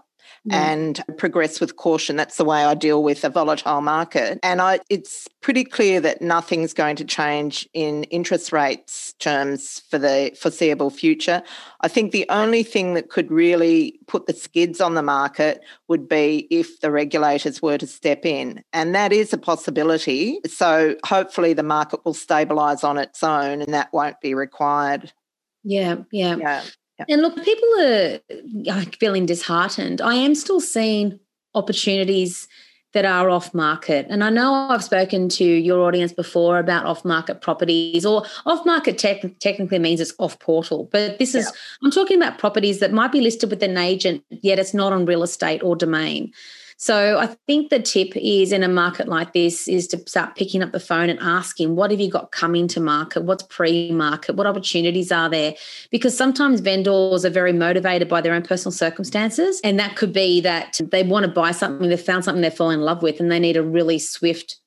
mm. 0.47 0.53
and 0.53 1.03
progress 1.17 1.59
with 1.59 1.75
caution. 1.75 2.15
That's 2.15 2.37
the 2.37 2.45
way 2.45 2.63
I 2.63 2.73
deal 2.73 3.03
with 3.03 3.23
a 3.23 3.29
volatile 3.29 3.81
market. 3.81 4.39
And 4.43 4.61
I, 4.61 4.79
it's 4.89 5.27
pretty 5.41 5.63
clear 5.63 5.99
that 6.01 6.21
nothing's 6.21 6.73
going 6.73 6.95
to 6.97 7.05
change 7.05 7.67
in 7.73 8.03
interest 8.05 8.51
rates 8.51 9.13
terms 9.19 9.81
for 9.89 9.97
the 9.97 10.31
foreseeable 10.39 10.89
future. 10.89 11.43
I 11.81 11.87
think 11.87 12.11
the 12.11 12.25
only 12.29 12.63
thing 12.63 12.93
that 12.95 13.09
could 13.09 13.31
really 13.31 13.99
put 14.07 14.25
the 14.25 14.33
skids 14.33 14.81
on 14.81 14.95
the 14.95 15.03
market 15.03 15.61
would 15.87 16.07
be 16.07 16.47
if 16.49 16.79
the 16.79 16.91
regulators 16.91 17.61
were 17.61 17.77
to 17.77 17.87
step 17.87 18.25
in. 18.25 18.63
And 18.73 18.95
that 18.95 19.13
is 19.13 19.33
a 19.33 19.37
possibility. 19.37 20.39
So 20.45 20.95
hopefully 21.05 21.53
the 21.53 21.63
market 21.63 22.03
will 22.05 22.13
stabilise 22.13 22.83
on 22.83 22.97
its 22.97 23.23
own 23.23 23.61
and 23.61 23.73
that 23.73 23.93
won't 23.93 24.19
be 24.21 24.33
required. 24.33 25.11
Yeah, 25.63 25.97
yeah. 26.11 26.37
Yeah. 26.37 26.63
And 27.09 27.21
look, 27.21 27.35
people 27.43 27.69
are 28.69 28.81
feeling 28.99 29.25
disheartened. 29.25 30.01
I 30.01 30.15
am 30.15 30.35
still 30.35 30.59
seeing 30.59 31.19
opportunities 31.53 32.47
that 32.93 33.05
are 33.05 33.29
off 33.29 33.53
market. 33.53 34.07
And 34.09 34.23
I 34.23 34.29
know 34.29 34.53
I've 34.53 34.83
spoken 34.83 35.29
to 35.29 35.43
your 35.43 35.81
audience 35.81 36.13
before 36.13 36.57
about 36.57 36.85
off 36.85 37.03
market 37.05 37.41
properties, 37.41 38.05
or 38.05 38.25
off 38.45 38.65
market 38.65 38.97
te- 38.97 39.35
technically 39.39 39.77
means 39.77 39.99
it's 39.99 40.13
off 40.19 40.39
portal. 40.39 40.89
But 40.91 41.19
this 41.19 41.35
is, 41.35 41.45
yeah. 41.45 41.51
I'm 41.83 41.91
talking 41.91 42.17
about 42.17 42.39
properties 42.39 42.79
that 42.79 42.93
might 42.93 43.11
be 43.11 43.21
listed 43.21 43.49
with 43.49 43.61
an 43.61 43.77
agent, 43.77 44.23
yet 44.29 44.57
it's 44.57 44.73
not 44.73 44.93
on 44.93 45.05
real 45.05 45.21
estate 45.21 45.61
or 45.63 45.75
domain. 45.75 46.33
So 46.79 47.17
I 47.17 47.35
think 47.47 47.71
the 47.71 47.79
tip 47.79 48.15
is 48.15 48.51
in 48.51 48.61
a 48.61 48.67
market 48.67 49.07
like 49.07 49.33
this 49.33 49.67
is 49.67 49.87
to 49.87 49.97
start 50.07 50.35
picking 50.35 50.61
up 50.61 50.71
the 50.71 50.79
phone 50.79 51.09
and 51.09 51.19
asking, 51.19 51.75
what 51.75 51.89
have 51.89 51.99
you 51.99 52.09
got 52.09 52.31
coming 52.31 52.67
to 52.69 52.79
market? 52.79 53.23
What's 53.23 53.41
pre-market? 53.43 54.35
What 54.35 54.45
opportunities 54.45 55.11
are 55.11 55.27
there? 55.27 55.55
Because 55.89 56.15
sometimes 56.15 56.59
vendors 56.59 57.25
are 57.25 57.31
very 57.31 57.51
motivated 57.51 58.07
by 58.07 58.21
their 58.21 58.33
own 58.33 58.43
personal 58.43 58.71
circumstances. 58.71 59.59
And 59.63 59.79
that 59.79 59.95
could 59.95 60.13
be 60.13 60.39
that 60.41 60.79
they 60.91 61.01
want 61.01 61.25
to 61.25 61.31
buy 61.31 61.49
something, 61.49 61.89
they've 61.89 61.99
found 61.99 62.23
something 62.23 62.43
they 62.43 62.51
fall 62.51 62.69
in 62.69 62.81
love 62.81 63.01
with, 63.01 63.19
and 63.19 63.31
they 63.31 63.39
need 63.39 63.57
a 63.57 63.63
really 63.63 63.97
swift 63.97 64.57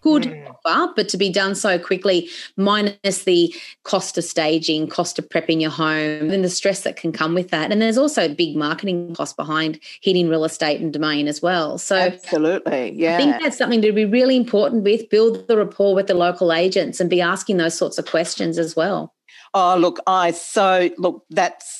good 0.00 0.24
mm. 0.24 0.54
offer, 0.64 0.92
but 0.96 1.08
to 1.10 1.16
be 1.16 1.30
done 1.30 1.54
so 1.54 1.78
quickly, 1.78 2.28
minus 2.56 3.24
the 3.24 3.54
cost 3.84 4.18
of 4.18 4.24
staging, 4.24 4.88
cost 4.88 5.18
of 5.18 5.28
prepping 5.28 5.60
your 5.60 5.70
home, 5.70 6.30
and 6.30 6.44
the 6.44 6.48
stress 6.48 6.82
that 6.82 6.96
can 6.96 7.12
come 7.12 7.34
with 7.34 7.50
that. 7.50 7.72
And 7.72 7.80
there's 7.80 7.98
also 7.98 8.26
a 8.26 8.34
big 8.34 8.56
marketing 8.56 9.14
cost 9.14 9.36
behind 9.36 9.80
hitting 10.02 10.28
real 10.28 10.44
estate 10.44 10.80
and 10.80 10.92
domain 10.92 11.28
as 11.28 11.40
well. 11.40 11.78
So 11.78 11.96
absolutely, 11.96 12.92
yeah. 12.92 13.14
I 13.14 13.18
think 13.18 13.42
that's 13.42 13.58
something 13.58 13.82
to 13.82 13.92
be 13.92 14.04
really 14.04 14.36
important 14.36 14.84
with. 14.84 15.08
Build 15.10 15.46
the 15.48 15.56
rapport 15.56 15.94
with 15.94 16.06
the 16.06 16.14
local 16.14 16.52
agents 16.52 17.00
and 17.00 17.08
be 17.08 17.20
asking 17.20 17.56
those 17.56 17.76
sorts 17.76 17.98
of 17.98 18.06
questions 18.06 18.58
as 18.58 18.76
well. 18.76 19.14
Oh, 19.52 19.76
look, 19.76 19.98
I 20.06 20.30
so 20.30 20.90
look, 20.98 21.24
that's 21.30 21.79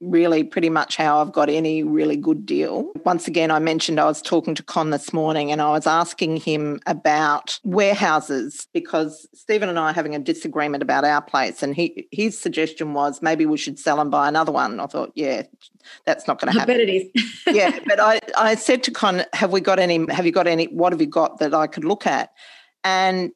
really 0.00 0.44
pretty 0.44 0.70
much 0.70 0.96
how 0.96 1.20
I've 1.20 1.32
got 1.32 1.48
any 1.48 1.82
really 1.82 2.16
good 2.16 2.44
deal. 2.44 2.90
Once 3.04 3.28
again, 3.28 3.50
I 3.50 3.58
mentioned 3.58 4.00
I 4.00 4.06
was 4.06 4.20
talking 4.20 4.54
to 4.54 4.62
Con 4.62 4.90
this 4.90 5.12
morning 5.12 5.52
and 5.52 5.62
I 5.62 5.70
was 5.70 5.86
asking 5.86 6.38
him 6.38 6.80
about 6.86 7.58
warehouses 7.64 8.66
because 8.72 9.26
Stephen 9.34 9.68
and 9.68 9.78
I 9.78 9.90
are 9.90 9.92
having 9.92 10.14
a 10.14 10.18
disagreement 10.18 10.82
about 10.82 11.04
our 11.04 11.22
place. 11.22 11.62
And 11.62 11.74
he 11.74 12.08
his 12.10 12.38
suggestion 12.38 12.92
was 12.92 13.22
maybe 13.22 13.46
we 13.46 13.56
should 13.56 13.78
sell 13.78 14.00
and 14.00 14.10
buy 14.10 14.28
another 14.28 14.52
one. 14.52 14.80
I 14.80 14.86
thought, 14.86 15.12
yeah, 15.14 15.42
that's 16.04 16.26
not 16.26 16.40
going 16.40 16.52
to 16.52 16.58
happen. 16.58 16.74
I 16.74 16.78
bet 16.78 16.88
it 16.88 17.12
is. 17.14 17.32
yeah. 17.54 17.78
But 17.86 18.00
I, 18.00 18.20
I 18.36 18.54
said 18.56 18.82
to 18.84 18.90
Con, 18.90 19.24
have 19.32 19.52
we 19.52 19.60
got 19.60 19.78
any, 19.78 20.04
have 20.12 20.26
you 20.26 20.32
got 20.32 20.46
any, 20.46 20.66
what 20.66 20.92
have 20.92 21.00
you 21.00 21.06
got 21.06 21.38
that 21.38 21.54
I 21.54 21.66
could 21.66 21.84
look 21.84 22.06
at? 22.06 22.30
And 22.84 23.32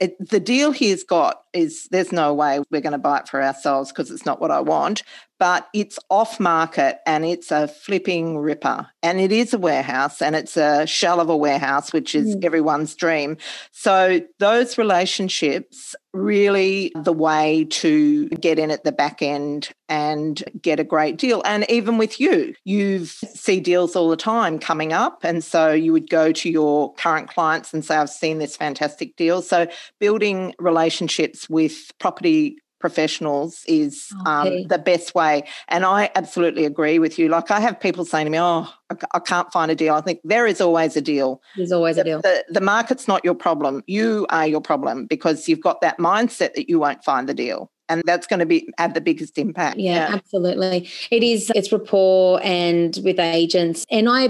it, 0.00 0.16
the 0.26 0.40
deal 0.40 0.72
he's 0.72 1.04
got 1.04 1.42
is 1.52 1.86
there's 1.90 2.12
no 2.12 2.32
way 2.32 2.60
we're 2.70 2.80
going 2.80 2.92
to 2.92 2.98
buy 2.98 3.18
it 3.18 3.28
for 3.28 3.42
ourselves 3.42 3.90
because 3.90 4.10
it's 4.10 4.24
not 4.24 4.40
what 4.40 4.50
I 4.50 4.60
want 4.60 5.02
but 5.42 5.68
it's 5.74 5.98
off 6.08 6.38
market 6.38 7.00
and 7.04 7.24
it's 7.24 7.50
a 7.50 7.66
flipping 7.66 8.38
ripper. 8.38 8.86
And 9.02 9.18
it 9.18 9.32
is 9.32 9.52
a 9.52 9.58
warehouse 9.58 10.22
and 10.22 10.36
it's 10.36 10.56
a 10.56 10.86
shell 10.86 11.18
of 11.18 11.28
a 11.28 11.36
warehouse, 11.36 11.92
which 11.92 12.14
is 12.14 12.36
mm. 12.36 12.44
everyone's 12.44 12.94
dream. 12.94 13.38
So 13.72 14.20
those 14.38 14.78
relationships 14.78 15.96
really 16.12 16.92
the 16.94 17.12
way 17.12 17.64
to 17.70 18.28
get 18.28 18.58
in 18.58 18.70
at 18.70 18.84
the 18.84 18.92
back 18.92 19.20
end 19.20 19.70
and 19.88 20.44
get 20.60 20.78
a 20.78 20.84
great 20.84 21.16
deal. 21.16 21.42
And 21.44 21.68
even 21.68 21.98
with 21.98 22.20
you, 22.20 22.54
you 22.64 23.06
see 23.06 23.60
deals 23.60 23.96
all 23.96 24.10
the 24.10 24.16
time 24.16 24.58
coming 24.58 24.92
up. 24.92 25.24
And 25.24 25.42
so 25.42 25.72
you 25.72 25.92
would 25.92 26.08
go 26.08 26.30
to 26.32 26.50
your 26.50 26.94
current 26.94 27.28
clients 27.28 27.74
and 27.74 27.84
say, 27.84 27.96
I've 27.96 28.10
seen 28.10 28.38
this 28.38 28.56
fantastic 28.56 29.16
deal. 29.16 29.42
So 29.42 29.66
building 29.98 30.54
relationships 30.58 31.48
with 31.50 31.90
property 31.98 32.58
professionals 32.82 33.64
is 33.66 34.12
um, 34.26 34.46
okay. 34.46 34.62
um, 34.62 34.68
the 34.68 34.78
best 34.78 35.14
way. 35.14 35.44
And 35.68 35.86
I 35.86 36.10
absolutely 36.14 36.66
agree 36.66 36.98
with 36.98 37.18
you. 37.18 37.28
Like 37.28 37.50
I 37.50 37.60
have 37.60 37.80
people 37.80 38.04
saying 38.04 38.26
to 38.26 38.30
me, 38.30 38.38
"Oh, 38.38 38.68
I 38.90 39.20
can't 39.20 39.50
find 39.50 39.70
a 39.70 39.74
deal." 39.74 39.94
I 39.94 40.02
think 40.02 40.20
there 40.24 40.46
is 40.46 40.60
always 40.60 40.94
a 40.96 41.00
deal. 41.00 41.40
There's 41.56 41.72
always 41.72 41.96
the, 41.96 42.02
a 42.02 42.04
deal. 42.04 42.20
The, 42.20 42.44
the 42.50 42.60
market's 42.60 43.08
not 43.08 43.24
your 43.24 43.34
problem. 43.34 43.82
You 43.86 44.26
are 44.28 44.46
your 44.46 44.60
problem 44.60 45.06
because 45.06 45.48
you've 45.48 45.62
got 45.62 45.80
that 45.80 45.96
mindset 45.96 46.52
that 46.54 46.68
you 46.68 46.78
won't 46.78 47.02
find 47.02 47.26
the 47.26 47.34
deal 47.34 47.70
and 47.88 48.02
that's 48.04 48.26
going 48.26 48.40
to 48.40 48.46
be 48.46 48.68
have 48.78 48.94
the 48.94 49.00
biggest 49.00 49.36
impact 49.38 49.76
yeah, 49.76 50.08
yeah, 50.08 50.14
absolutely 50.14 50.88
it 51.10 51.22
is 51.22 51.50
it's 51.54 51.72
rapport 51.72 52.40
and 52.42 52.98
with 53.04 53.18
agents 53.18 53.84
and 53.90 54.08
i 54.08 54.28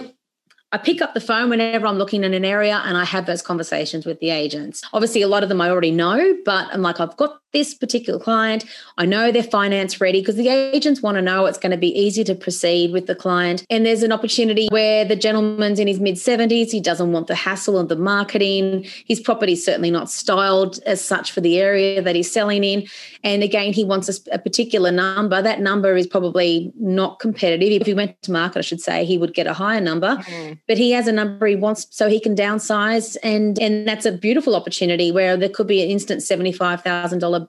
I 0.73 0.79
pick 0.79 1.03
up 1.03 1.13
the 1.13 1.21
phone 1.21 1.51
whenever 1.51 1.87
I'm 1.87 1.99
looking 1.99 2.25
in 2.25 2.33
an 2.33 2.47
area 2.47 2.81
and 2.87 2.97
I 2.97 3.05
have 3.05 3.27
those 3.27 3.43
conversations 3.43 4.07
with 4.07 4.21
the 4.21 4.31
agents. 4.31 4.83
Obviously, 4.95 5.21
a 5.21 5.29
lot 5.29 5.43
of 5.43 5.51
them 5.51 5.61
I 5.61 5.69
already 5.69 5.91
know, 5.91 6.35
but 6.47 6.69
I'm 6.73 6.81
like, 6.81 6.99
I've 6.99 7.15
got 7.19 7.43
this 7.53 7.75
particular 7.75 8.19
client. 8.19 8.65
I 8.97 9.05
know 9.05 9.31
they're 9.31 9.43
finance 9.43 10.01
ready 10.01 10.21
because 10.21 10.37
the 10.37 10.49
agents 10.49 11.03
want 11.03 11.17
to 11.17 11.23
know 11.23 11.45
it's 11.47 11.59
going 11.59 11.73
to 11.73 11.77
be 11.77 11.89
easy 11.89 12.25
to 12.25 12.35
proceed 12.35 12.93
with 12.93 13.07
the 13.07 13.15
client. 13.15 13.67
And 13.69 13.85
there's 13.85 14.03
an 14.03 14.13
opportunity 14.13 14.69
where 14.71 15.05
the 15.05 15.17
gentleman's 15.17 15.79
in 15.79 15.87
his 15.87 16.01
mid 16.01 16.15
70s. 16.15 16.71
He 16.71 16.81
doesn't 16.81 17.13
want 17.13 17.27
the 17.27 17.35
hassle 17.35 17.79
of 17.79 17.89
the 17.89 17.97
marketing. 17.97 18.87
His 19.07 19.21
property 19.21 19.53
is 19.53 19.65
certainly 19.65 19.91
not 19.91 20.11
styled 20.11 20.81
as 20.87 21.05
such 21.05 21.33
for 21.33 21.43
the 21.43 21.59
area 21.59 22.01
that 22.01 22.17
he's 22.17 22.33
selling 22.33 22.65
in. 22.65 22.87
And 23.23 23.43
again, 23.43 23.75
he 23.75 23.85
wants 23.85 24.09
a, 24.09 24.35
a 24.35 24.39
particular 24.39 24.91
number. 24.91 25.43
That 25.43 25.61
number 25.61 25.95
is 25.97 26.07
probably 26.07 26.73
not 26.81 27.19
competitive. 27.21 27.83
If 27.83 27.87
he 27.87 27.95
went 27.95 28.21
to 28.23 28.33
market, 28.33 28.61
I 28.61 28.63
should 28.63 28.81
say, 28.81 29.05
he 29.05 29.19
would 29.19 29.35
get 29.35 29.47
a 29.47 29.53
higher 29.53 29.81
number. 29.81 30.17
Mm. 30.17 30.59
But 30.69 30.79
he 30.79 30.93
has 30.93 31.09
a 31.09 31.13
number 31.13 31.47
he 31.47 31.57
wants 31.57 31.87
so 31.91 32.09
he 32.09 32.21
can 32.21 32.37
downsize. 32.37 33.17
And, 33.23 33.59
and 33.61 33.87
that's 33.87 34.07
a 34.07 34.13
beautiful 34.13 34.55
opportunity 34.55 35.11
where 35.11 35.37
there 35.37 35.49
could 35.49 35.67
be 35.67 35.83
an 35.83 35.91
instant 35.91 36.21
$75,000 36.21 37.49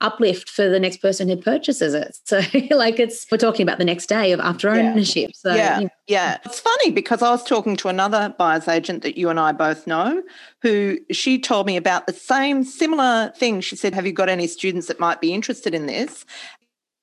uplift 0.00 0.50
for 0.50 0.68
the 0.68 0.80
next 0.80 0.98
person 0.98 1.28
who 1.28 1.36
purchases 1.36 1.94
it. 1.94 2.16
So 2.26 2.40
like 2.70 2.98
it's 2.98 3.26
we're 3.30 3.38
talking 3.38 3.62
about 3.62 3.78
the 3.78 3.84
next 3.84 4.06
day 4.06 4.32
of 4.32 4.40
after 4.40 4.70
ownership. 4.70 5.30
Yeah. 5.30 5.36
So 5.36 5.54
yeah. 5.54 5.78
You 5.78 5.84
know. 5.84 5.90
yeah. 6.06 6.38
It's 6.44 6.60
funny 6.60 6.90
because 6.90 7.22
I 7.22 7.30
was 7.30 7.44
talking 7.44 7.76
to 7.76 7.88
another 7.88 8.34
buyer's 8.38 8.66
agent 8.66 9.02
that 9.02 9.16
you 9.16 9.28
and 9.28 9.38
I 9.38 9.52
both 9.52 9.86
know 9.86 10.22
who 10.62 10.98
she 11.12 11.38
told 11.38 11.66
me 11.66 11.76
about 11.76 12.06
the 12.06 12.12
same 12.12 12.64
similar 12.64 13.32
thing. 13.36 13.60
She 13.60 13.76
said, 13.76 13.94
Have 13.94 14.06
you 14.06 14.12
got 14.12 14.28
any 14.28 14.46
students 14.46 14.88
that 14.88 14.98
might 14.98 15.20
be 15.20 15.32
interested 15.32 15.74
in 15.74 15.86
this? 15.86 16.24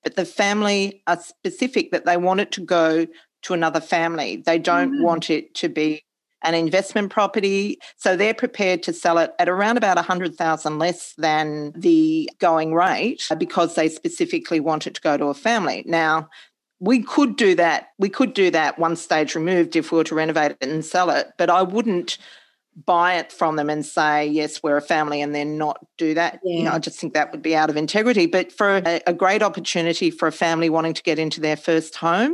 But 0.04 0.16
the 0.16 0.26
family 0.26 1.04
are 1.08 1.20
specific 1.20 1.92
that 1.92 2.06
they 2.06 2.18
want 2.18 2.40
it 2.40 2.52
to 2.54 2.62
go 2.62 3.08
to 3.44 3.54
another 3.54 3.82
family. 3.82 4.44
They 4.46 4.60
don't 4.60 4.94
mm. 4.94 5.04
want 5.04 5.30
it 5.30 5.54
to 5.56 5.70
be 5.70 6.04
an 6.44 6.56
investment 6.56 7.12
property. 7.12 7.78
So 7.98 8.16
they're 8.16 8.34
prepared 8.34 8.84
to 8.84 8.94
sell 8.94 9.18
it 9.18 9.32
at 9.38 9.50
around 9.50 9.78
about 9.78 9.98
100,000 9.98 10.80
less 10.80 11.14
than 11.18 11.72
the 11.76 12.30
going 12.40 12.74
rate 12.74 13.28
because 13.38 13.76
they 13.76 13.90
specifically 13.90 14.60
want 14.60 14.88
it 14.88 14.96
to 14.96 15.02
go 15.02 15.18
to 15.18 15.26
a 15.26 15.34
family. 15.34 15.84
Now, 15.86 16.30
we 16.80 17.04
could 17.04 17.36
do 17.36 17.54
that. 17.56 17.90
We 18.00 18.10
could 18.10 18.34
do 18.34 18.50
that 18.52 18.80
one 18.80 18.96
stage 18.96 19.36
removed 19.36 19.76
if 19.76 19.92
we 19.92 20.00
were 20.00 20.04
to 20.06 20.16
renovate 20.16 20.58
it 20.60 20.68
and 20.68 20.84
sell 20.84 21.12
it, 21.12 21.28
but 21.38 21.50
I 21.50 21.62
wouldn't 21.62 22.18
buy 22.86 23.16
it 23.16 23.32
from 23.32 23.58
them 23.58 23.70
and 23.70 23.86
say 23.86 24.26
yes 24.26 24.64
we're 24.64 24.78
a 24.78 24.82
family 24.82 25.22
and 25.22 25.36
then 25.36 25.58
not 25.58 25.86
do 25.98 26.14
that 26.14 26.40
yeah. 26.44 26.58
you 26.58 26.64
know 26.64 26.72
i 26.72 26.80
just 26.80 27.00
think 27.00 27.14
that 27.14 27.32
would 27.32 27.42
be 27.42 27.56
out 27.56 27.70
of 27.70 27.76
integrity 27.76 28.26
but 28.26 28.52
for 28.52 28.78
a, 28.86 29.02
a, 29.08 29.14
great 29.14 29.44
opportunity 29.44 30.10
for 30.10 30.28
a 30.28 30.32
family 30.32 30.70
wanting 30.70 30.94
to 30.94 31.04
get 31.04 31.20
into 31.20 31.42
their 31.42 31.58
first 31.58 31.96
home 31.96 32.34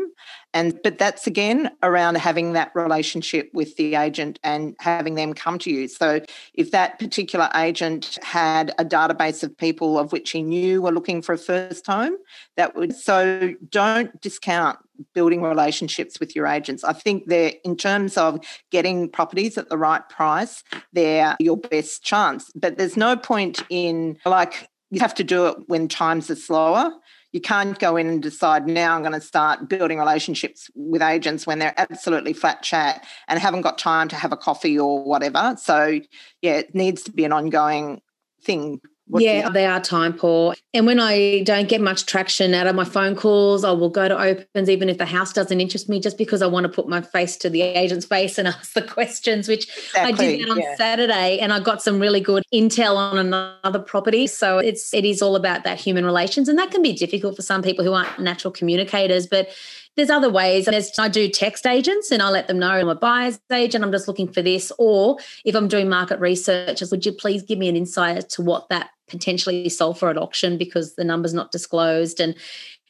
and 0.54 0.80
but 0.84 0.98
that's 0.98 1.28
again 1.28 1.70
around 1.84 2.18
having 2.18 2.54
that 2.54 2.72
relationship 2.74 3.50
with 3.54 3.76
the 3.76 3.96
agent 3.96 4.40
and 4.44 4.76
having 4.80 5.16
them 5.16 5.34
come 5.34 5.60
to 5.60 5.70
you. 5.70 5.88
So 5.88 6.22
if 6.54 6.72
that 6.72 7.00
particular 7.00 7.50
agent 7.54 8.18
had 8.24 8.74
a 8.80 8.86
database 8.86 9.44
of 9.44 9.58
people 9.58 10.00
of 10.00 10.12
which 10.12 10.32
he 10.32 10.42
knew 10.42 10.82
were 10.82 10.92
looking 10.92 11.22
for 11.22 11.34
a 11.34 11.38
first 11.38 11.86
home, 11.86 12.18
that 12.56 12.76
would 12.76 12.96
so 12.96 13.54
don't 13.70 14.20
discount 14.22 14.80
building 15.14 15.42
relationships 15.42 16.20
with 16.20 16.36
your 16.36 16.48
agents. 16.48 16.84
I 16.84 16.94
think 16.94 17.26
they're 17.28 17.54
in 17.64 17.78
terms 17.78 18.18
of 18.18 18.40
getting 18.72 19.10
properties 19.10 19.58
at 19.58 19.70
the 19.70 19.78
right 19.78 20.08
price, 20.10 20.64
they're 20.94 21.36
your 21.40 21.58
best 21.58 22.04
chance. 22.04 22.52
But 22.56 22.78
there's 22.78 22.98
no 22.98 23.16
point 23.16 23.64
in 23.70 24.18
like 24.26 24.70
you 24.90 25.00
have 25.00 25.16
to 25.16 25.24
do 25.24 25.48
it 25.48 25.58
when 25.68 25.88
times 25.88 26.30
are 26.30 26.36
slower 26.36 26.92
you 27.38 27.42
can't 27.42 27.78
go 27.78 27.98
in 27.98 28.08
and 28.08 28.24
decide 28.24 28.68
now 28.68 28.96
I'm 28.96 29.02
going 29.02 29.14
to 29.14 29.22
start 29.22 29.68
building 29.68 30.00
relationships 30.00 30.70
with 30.76 31.02
agents 31.02 31.46
when 31.46 31.60
they're 31.60 31.74
absolutely 31.78 32.34
flat 32.34 32.64
chat 32.64 33.06
and 33.28 33.40
haven't 33.40 33.62
got 33.62 33.78
time 33.78 34.08
to 34.08 34.16
have 34.16 34.32
a 34.32 34.38
coffee 34.38 34.80
or 34.80 35.04
whatever. 35.04 35.56
So, 35.60 36.00
yeah, 36.42 36.54
it 36.54 36.74
needs 36.74 37.04
to 37.04 37.12
be 37.12 37.26
an 37.26 37.34
ongoing 37.34 38.02
thing 38.42 38.82
what 39.08 39.24
yeah, 39.24 39.50
they 39.50 39.66
are 39.66 39.80
time 39.80 40.14
poor. 40.14 40.54
And 40.74 40.86
when 40.86 41.00
I 41.00 41.42
don't 41.44 41.70
get 41.70 41.80
much 41.80 42.06
traction 42.06 42.54
out 42.54 42.68
of 42.68 42.76
my 42.76 42.84
phone 42.84 43.16
calls, 43.16 43.64
I 43.64 43.72
will 43.72 43.90
go 43.90 44.08
to 44.08 44.20
opens, 44.20 44.70
even 44.70 44.90
if 44.90 44.98
the 44.98 45.06
house 45.06 45.32
doesn't 45.32 45.62
interest 45.62 45.88
me, 45.88 46.00
just 46.00 46.18
because 46.18 46.42
I 46.42 46.48
want 46.48 46.66
to 46.66 46.70
put 46.70 46.90
my 46.90 47.02
face 47.02 47.38
to 47.38 47.50
the 47.50 47.62
agent's 47.62 48.06
face 48.06 48.38
and 48.38 48.48
ask 48.48 48.74
the 48.74 48.82
questions, 48.82 49.48
which 49.48 49.68
exactly, 49.68 50.12
I 50.12 50.12
did 50.12 50.42
that 50.42 50.52
on 50.52 50.60
yeah. 50.60 50.76
Saturday. 50.76 51.40
And 51.40 51.54
I 51.54 51.60
got 51.60 51.82
some 51.82 52.00
really 52.00 52.20
good 52.20 52.44
intel 52.54 52.98
on 52.98 53.18
another 53.18 53.80
property. 53.80 54.28
So 54.28 54.60
it's 54.60 54.94
it 54.94 55.06
is 55.06 55.22
all 55.22 55.36
about 55.36 55.64
that 55.64 55.80
human 55.80 56.06
relations. 56.06 56.50
And 56.50 56.60
that 56.60 56.72
can 56.72 56.82
be 56.82 56.94
difficult 56.94 57.36
for 57.36 57.42
some 57.42 57.62
people 57.62 57.86
who 57.86 57.94
aren't 57.94 58.20
natural 58.20 58.52
communicators. 58.52 59.26
But 59.26 59.50
there's 59.98 60.12
other 60.12 60.30
ways. 60.30 60.66
There's, 60.66 60.92
I 60.98 61.10
do 61.10 61.28
text 61.28 61.66
agents 61.66 62.12
and 62.12 62.22
I 62.22 62.30
let 62.30 62.48
them 62.48 62.60
know 62.60 62.70
I'm 62.70 62.88
a 62.88 62.96
buyer's 62.96 63.40
agent. 63.52 63.84
I'm 63.84 63.92
just 63.92 64.08
looking 64.08 64.32
for 64.32 64.44
this. 64.44 64.72
Or 64.78 65.18
if 65.44 65.56
I'm 65.56 65.68
doing 65.68 65.90
market 65.90 66.20
research, 66.20 66.82
would 66.90 67.06
you 67.06 67.12
please 67.12 67.42
give 67.42 67.58
me 67.58 67.68
an 67.68 67.76
insight 67.76 68.30
to 68.30 68.44
what 68.44 68.70
that 68.70 68.92
potentially 69.10 69.68
sold 69.70 69.98
for 69.98 70.10
at 70.10 70.18
auction 70.18 70.58
because 70.58 70.96
the 70.96 71.04
number's 71.04 71.34
not 71.34 71.52
disclosed. 71.52 72.20
And 72.20 72.36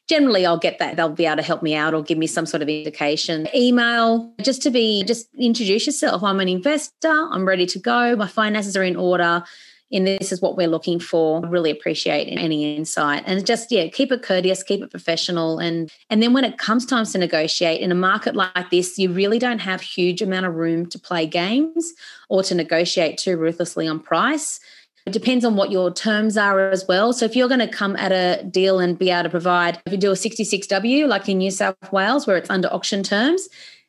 generally 0.10 0.46
I'll 0.46 0.58
get 0.58 0.80
that. 0.80 0.98
They'll 0.98 1.10
be 1.10 1.26
able 1.26 1.38
to 1.38 1.44
help 1.44 1.64
me 1.64 1.76
out 1.76 1.94
or 1.94 2.04
give 2.04 2.18
me 2.18 2.28
some 2.28 2.46
sort 2.46 2.62
of 2.62 2.68
indication. 2.68 3.48
Email, 3.56 4.34
just 4.42 4.62
to 4.64 4.70
be, 4.70 5.04
just 5.04 5.28
introduce 5.36 5.86
yourself. 5.86 6.24
I'm 6.24 6.42
an 6.42 6.50
investor. 6.50 7.10
I'm 7.32 7.48
ready 7.48 7.66
to 7.68 7.80
go. 7.80 8.16
My 8.16 8.28
finances 8.28 8.76
are 8.76 8.84
in 8.84 8.98
order 8.98 9.44
and 9.92 10.06
this 10.06 10.32
is 10.32 10.42
what 10.42 10.58
we're 10.58 10.68
looking 10.68 11.00
for. 11.00 11.42
Really 11.48 11.72
appreciate 11.72 12.26
any 12.26 12.76
insight. 12.76 13.24
And 13.26 13.46
just 13.46 13.72
yeah, 13.72 13.88
keep 13.88 14.12
it 14.12 14.22
courteous, 14.22 14.64
keep 14.64 14.82
it 14.82 14.92
professional. 14.92 15.60
And 15.60 15.90
and 16.10 16.22
then 16.22 16.34
when 16.34 16.44
it 16.44 16.58
comes 16.58 16.86
times 16.86 17.14
to 17.14 17.18
negotiate 17.18 17.82
in 17.82 17.92
a 17.92 17.96
market 17.96 18.36
like 18.36 18.70
this, 18.70 19.00
you 19.00 19.12
really 19.12 19.40
don't 19.40 19.60
have 19.60 19.82
huge 19.82 20.22
amount 20.22 20.46
of 20.46 20.56
room 20.56 20.88
to 20.88 21.00
play 21.00 21.26
games 21.26 21.94
or 22.30 22.44
to 22.44 22.56
negotiate 22.56 23.18
too 23.18 23.38
ruthlessly 23.38 23.88
on 23.88 24.00
price. 24.00 24.60
It 25.06 25.14
depends 25.14 25.46
on 25.46 25.56
what 25.56 25.72
your 25.72 25.94
terms 25.94 26.36
are 26.36 26.70
as 26.70 26.86
well. 26.86 27.14
So 27.14 27.24
if 27.24 27.34
you're 27.34 27.48
going 27.48 27.62
to 27.62 27.68
come 27.70 27.96
at 27.96 28.12
a 28.12 28.44
deal 28.44 28.82
and 28.82 29.00
be 29.00 29.10
able 29.10 29.24
to 29.24 29.30
provide, 29.30 29.82
if 29.86 29.94
you 29.94 29.98
do 29.98 30.12
a 30.12 30.16
66W 30.16 31.08
like 31.08 31.30
in 31.30 31.38
New 31.38 31.52
South 31.52 31.78
Wales 31.94 32.28
where 32.28 32.36
it's 32.36 32.50
under 32.50 32.68
auction 32.68 33.04
terms, 33.04 33.48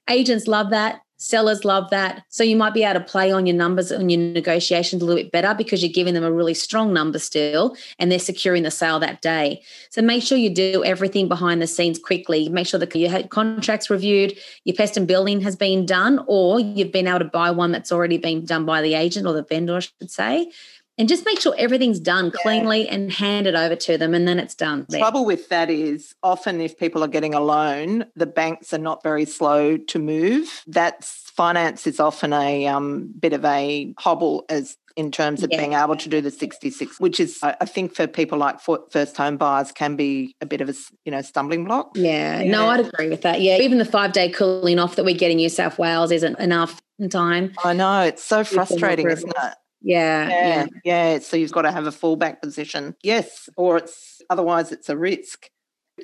agents 0.09 0.47
love 0.47 0.71
that. 0.71 1.00
Sellers 1.21 1.65
love 1.65 1.91
that. 1.91 2.23
So 2.29 2.45
you 2.45 2.55
might 2.55 2.75
be 2.75 2.85
able 2.85 3.01
to 3.01 3.05
play 3.05 3.33
on 3.33 3.45
your 3.45 3.57
numbers 3.57 3.91
on 3.91 4.09
your 4.09 4.21
negotiations 4.21 5.03
a 5.03 5.05
little 5.05 5.21
bit 5.21 5.33
better 5.33 5.53
because 5.53 5.83
you're 5.83 5.93
giving 5.93 6.15
them 6.15 6.23
a 6.23 6.31
really 6.31 6.55
strong 6.55 6.93
number 6.93 7.19
still 7.19 7.77
and 7.99 8.11
they're 8.11 8.21
securing 8.21 8.63
the 8.63 8.71
sale 8.71 9.01
that 9.01 9.21
day. 9.21 9.61
So 9.91 10.01
make 10.01 10.23
sure 10.23 10.39
you 10.39 10.49
do 10.49 10.85
everything 10.85 11.27
behind 11.27 11.61
the 11.61 11.67
scenes 11.67 11.99
quickly. 11.99 12.49
Make 12.49 12.69
sure 12.69 12.79
that 12.79 12.95
your 12.95 13.25
contracts 13.25 13.91
reviewed, 13.91 14.39
your 14.63 14.77
pest 14.77 14.97
and 14.97 15.09
building 15.09 15.41
has 15.41 15.57
been 15.57 15.85
done, 15.85 16.25
or 16.29 16.61
you've 16.61 16.93
been 16.93 17.09
able 17.09 17.19
to 17.19 17.25
buy 17.25 17.51
one 17.51 17.73
that's 17.73 17.91
already 17.91 18.19
been 18.19 18.45
done 18.45 18.65
by 18.65 18.81
the 18.81 18.95
agent 18.95 19.27
or 19.27 19.33
the 19.33 19.43
vendor, 19.43 19.77
I 19.77 19.81
should 19.81 20.11
say 20.11 20.53
and 20.99 21.09
just 21.09 21.25
make 21.25 21.40
sure 21.40 21.55
everything's 21.57 22.00
done 22.00 22.26
yeah. 22.26 22.43
cleanly 22.43 22.88
and 22.88 23.12
hand 23.12 23.47
it 23.47 23.55
over 23.55 23.76
to 23.76 23.97
them 23.97 24.14
and 24.14 24.26
then 24.26 24.38
it's 24.38 24.55
done. 24.55 24.87
The 24.88 24.99
trouble 24.99 25.25
with 25.25 25.49
that 25.49 25.71
is 25.71 26.14
often 26.23 26.61
if 26.61 26.78
people 26.78 27.05
are 27.05 27.09
getting 27.09 27.35
a 27.35 27.40
loan, 27.40 28.07
the 28.17 28.26
banks 28.26 28.75
are 28.75 28.78
not 28.78 29.02
very 29.02 29.25
slow 29.25 29.76
to 29.76 29.99
move. 29.99 30.62
That's 30.67 31.28
finance 31.38 31.87
is 31.87 32.00
often 32.00 32.33
a 32.33 32.67
um, 32.67 33.14
bit 33.19 33.33
of 33.33 33.45
a 33.45 33.95
hobble 33.99 34.45
as 34.49 34.76
in 34.97 35.12
terms 35.12 35.45
of 35.45 35.50
yeah. 35.52 35.59
being 35.59 35.75
able 35.75 35.95
to 35.95 36.09
do 36.09 36.21
the 36.21 36.33
66 36.33 36.99
which 36.99 37.21
is 37.21 37.38
i 37.45 37.64
think 37.64 37.95
for 37.95 38.09
people 38.09 38.37
like 38.37 38.59
first 38.90 39.17
home 39.17 39.37
buyers 39.37 39.71
can 39.71 39.95
be 39.95 40.35
a 40.40 40.47
bit 40.47 40.61
of 40.61 40.69
a 40.69 40.75
you 41.05 41.12
know 41.12 41.23
stumbling 41.23 41.64
block 41.64 41.93
yeah, 41.95 42.40
yeah. 42.40 42.50
no 42.50 42.69
i'd 42.71 42.81
agree 42.81 43.09
with 43.09 43.23
that 43.23 43.40
yeah 43.40 43.59
even 43.59 43.78
the 43.78 43.85
five 43.85 44.11
day 44.11 44.28
cooling 44.28 44.81
off 44.81 44.97
that 44.97 45.05
we 45.05 45.14
get 45.14 45.31
in 45.31 45.37
new 45.37 45.49
south 45.49 45.78
wales 45.78 46.11
isn't 46.11 46.37
enough 46.40 46.83
time 47.09 47.52
i 47.62 47.73
know 47.73 48.02
it's 48.02 48.25
so 48.25 48.43
frustrating 48.43 49.09
isn't 49.09 49.31
it 49.31 49.55
yeah, 49.80 50.28
yeah, 50.28 50.66
yeah. 50.85 51.18
So 51.20 51.37
you've 51.37 51.52
got 51.52 51.62
to 51.62 51.73
have 51.73 51.87
a 51.87 51.90
fallback 51.90 52.42
position. 52.42 52.97
Yes, 53.02 53.49
or 53.56 53.78
it's 53.78 54.23
otherwise 54.30 54.73
it's 54.73 54.88
a 54.88 54.97
risk. 54.97 55.50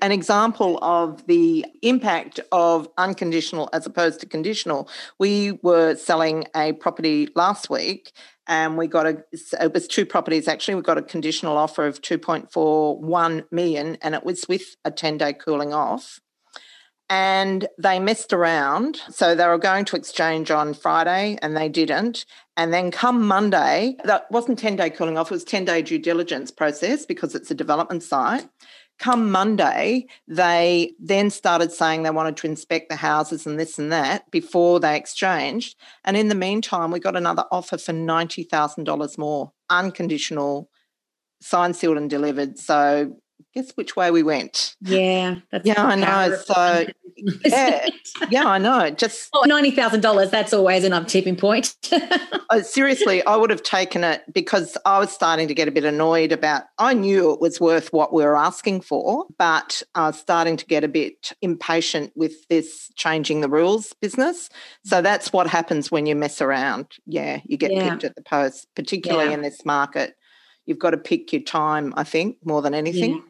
An 0.03 0.11
example 0.11 0.79
of 0.83 1.25
the 1.29 1.65
impact 1.83 2.41
of 2.51 2.89
unconditional 2.99 3.71
as 3.73 3.87
opposed 3.87 4.19
to 4.21 4.27
conditional. 4.27 4.89
We 5.21 5.53
were 5.63 5.95
selling 5.95 6.47
a 6.57 6.73
property 6.73 7.29
last 7.37 7.71
week 7.71 8.13
and 8.47 8.77
we 8.77 8.87
got 8.87 9.07
a 9.07 9.25
it 9.61 9.73
was 9.73 9.87
two 9.89 10.05
properties 10.05 10.49
actually 10.49 10.75
we 10.75 10.83
got 10.83 10.99
a 10.99 11.03
conditional 11.03 11.57
offer 11.57 11.87
of 11.87 12.01
2.41 12.03 13.45
million 13.51 13.97
and 14.03 14.15
it 14.15 14.25
was 14.25 14.47
with 14.49 14.77
a 14.85 14.91
10 14.91 15.19
day 15.19 15.33
cooling 15.33 15.73
off 15.73 16.21
and 17.11 17.67
they 17.79 17.99
messed 17.99 18.33
around. 18.33 19.01
So 19.11 19.35
they 19.35 19.47
were 19.47 19.59
going 19.59 19.85
to 19.87 19.97
exchange 19.97 20.51
on 20.51 20.75
Friday 20.75 21.39
and 21.43 21.57
they 21.57 21.69
didn't. 21.69 22.25
And 22.57 22.73
then 22.73 22.91
come 22.91 23.27
Monday, 23.27 23.97
that 24.05 24.31
wasn't 24.31 24.59
10 24.59 24.77
day 24.77 24.91
cooling 24.91 25.19
off, 25.19 25.31
it 25.31 25.35
was 25.35 25.45
10 25.45 25.65
day 25.65 25.83
due 25.83 25.99
diligence 25.99 26.51
process 26.51 27.05
because 27.05 27.35
it's 27.35 27.51
a 27.51 27.55
development 27.55 28.03
site. 28.03 28.49
Come 29.01 29.33
Monday, 29.33 30.07
they 30.29 30.93
then 31.01 31.29
started 31.29 31.73
saying 31.73 32.05
they 32.05 32.11
wanted 32.11 32.37
to 32.39 32.47
inspect 32.47 32.89
the 32.89 32.97
houses 32.97 33.45
and 33.45 33.59
this 33.59 33.77
and 33.77 33.91
that 33.91 34.31
before 34.31 34.79
they 34.79 34.97
exchanged. 34.97 35.77
And 36.05 36.17
in 36.17 36.29
the 36.29 36.37
meantime, 36.37 36.93
we 36.93 37.01
got 37.01 37.17
another 37.17 37.45
offer 37.51 37.77
for 37.77 37.93
$90,000 37.93 39.19
more, 39.19 39.53
unconditional, 39.69 40.71
signed, 41.41 41.75
sealed, 41.75 41.97
and 41.97 42.09
delivered. 42.09 42.57
So 42.57 43.17
guess 43.55 43.71
which 43.73 43.97
way 43.97 44.11
we 44.11 44.23
went. 44.23 44.77
Yeah. 44.81 45.37
yeah, 45.63 45.83
I 45.83 45.95
know. 45.95 46.37
So 46.37 46.87
yeah, 47.45 47.89
yeah, 48.31 48.47
I 48.47 48.59
know. 48.59 48.91
Just 48.91 49.31
well, 49.33 49.45
ninety 49.47 49.71
thousand 49.71 50.01
dollars. 50.01 50.31
That's 50.31 50.53
always 50.53 50.85
another 50.85 51.07
tipping 51.07 51.37
point. 51.37 51.77
oh, 52.51 52.61
seriously, 52.63 53.25
I 53.25 53.37
would 53.37 53.51
have 53.51 53.63
taken 53.63 54.03
it 54.03 54.23
because 54.33 54.77
I 54.85 54.99
was 54.99 55.13
starting 55.13 55.49
to 55.49 55.55
get 55.55 55.69
a 55.69 55.71
bit 55.71 55.85
annoyed 55.85 56.33
about. 56.33 56.65
I 56.79 56.95
knew 56.95 57.33
it 57.33 57.41
was 57.41 57.61
worth 57.61 57.93
what 57.93 58.13
we 58.13 58.25
were 58.25 58.37
asking 58.37 58.83
for, 58.83 59.27
but 59.39 59.83
I 59.95 60.09
was 60.09 60.19
starting 60.19 60.57
to 60.57 60.67
get 60.67 60.83
a 60.85 60.89
bit 60.89 61.33
impatient 61.41 62.13
with 62.17 62.47
this 62.49 62.91
changing 62.97 63.41
the 63.41 63.49
rules 63.49 63.93
business. 63.95 64.51
So 64.85 65.01
that's 65.01 65.33
what 65.33 65.47
happens 65.47 65.91
when 65.91 66.07
you 66.07 66.17
mess 66.17 66.41
around. 66.41 66.87
Yeah, 67.07 67.41
you 67.45 67.57
get 67.57 67.73
yeah. 67.73 67.91
picked 67.91 68.05
at 68.05 68.17
the 68.17 68.23
post, 68.23 68.67
particularly 68.75 69.29
yeah. 69.29 69.35
in 69.35 69.43
this 69.43 69.65
market. 69.65 70.17
You've 70.67 70.79
got 70.79 70.91
to 70.91 70.97
pick 70.97 71.33
your 71.33 71.43
time. 71.43 71.93
I 71.97 72.05
think 72.05 72.39
more 72.45 72.63
than 72.63 72.75
anything. 72.75 73.15
Yeah. 73.15 73.21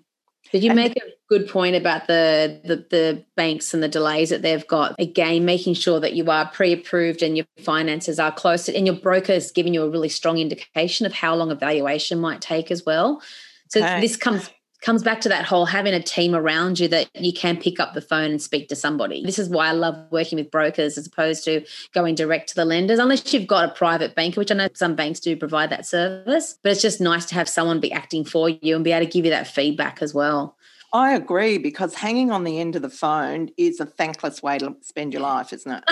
Did 0.53 0.63
you 0.63 0.75
make 0.75 0.95
a 0.97 1.01
good 1.29 1.49
point 1.49 1.75
about 1.75 2.07
the, 2.07 2.61
the, 2.65 2.77
the 2.91 3.25
banks 3.35 3.73
and 3.73 3.83
the 3.83 3.89
delays 3.89 4.29
that 4.29 4.43
they've 4.43 4.67
got? 4.69 4.95
Again, 5.01 5.45
making 5.45 5.75
sure 5.75 5.99
that 6.01 6.13
you 6.13 6.31
are 6.31 6.47
pre-approved 6.47 7.23
and 7.23 7.37
your 7.37 7.47
finances 7.61 8.19
are 8.19 8.31
close, 8.31 8.69
and 8.69 8.87
your 8.87 8.95
broker 8.95 9.33
is 9.33 9.51
giving 9.51 9.73
you 9.75 9.83
a 9.83 9.89
really 9.89 10.11
strong 10.11 10.39
indication 10.39 11.07
of 11.07 11.15
how 11.15 11.35
long 11.35 11.51
a 11.51 11.55
valuation 11.55 12.21
might 12.21 12.41
take 12.41 12.71
as 12.71 12.85
well. 12.85 13.23
So 13.69 13.81
okay. 13.81 14.01
this 14.01 14.17
comes 14.17 14.51
comes 14.85 15.03
back 15.03 15.23
to 15.23 15.29
that 15.31 15.47
whole 15.47 15.65
having 15.65 15.95
a 15.95 16.03
team 16.03 16.35
around 16.35 16.79
you 16.79 16.87
that 16.89 17.09
you 17.15 17.33
can 17.33 17.57
pick 17.57 17.81
up 17.81 17.95
the 17.95 18.03
phone 18.03 18.31
and 18.31 18.43
speak 18.43 18.69
to 18.69 18.77
somebody. 18.77 19.23
This 19.25 19.39
is 19.39 19.49
why 19.49 19.69
I 19.69 19.73
love 19.73 19.97
working 20.11 20.37
with 20.37 20.51
brokers 20.51 20.99
as 20.99 21.07
opposed 21.07 21.43
to 21.45 21.65
going 21.93 22.15
direct 22.15 22.51
to 22.51 22.55
the 22.55 22.67
lenders, 22.67 22.99
unless 22.99 23.33
you've 23.33 23.47
got 23.47 23.71
a 23.71 23.73
private 23.73 24.15
banker, 24.15 24.41
which 24.41 24.53
I 24.53 24.55
know 24.55 24.69
some 24.75 24.95
banks 24.95 25.21
do 25.21 25.37
provide 25.37 25.71
that 25.71 25.87
service. 25.87 26.59
But 26.63 26.73
it's 26.73 26.83
just 26.83 27.01
nice 27.01 27.25
to 27.27 27.35
have 27.35 27.49
someone 27.49 27.81
be 27.81 27.93
acting 27.93 28.25
for 28.27 28.51
you 28.51 28.75
and 28.75 28.85
be 28.85 28.93
able 28.93 29.07
to 29.07 29.11
give 29.11 29.25
you 29.25 29.31
that 29.31 29.47
feedback 29.47 30.03
as 30.03 30.13
well. 30.13 30.57
I 30.93 31.15
agree 31.15 31.59
because 31.59 31.95
hanging 31.95 32.31
on 32.31 32.45
the 32.45 32.61
end 32.61 32.77
of 32.77 32.83
the 32.83 32.91
phone 32.91 33.51
is 33.57 33.81
a 33.81 33.87
thankless 33.87 34.43
way 34.43 34.59
to 34.59 34.77
spend 34.83 35.13
your 35.13 35.23
life, 35.23 35.53
isn't 35.53 35.83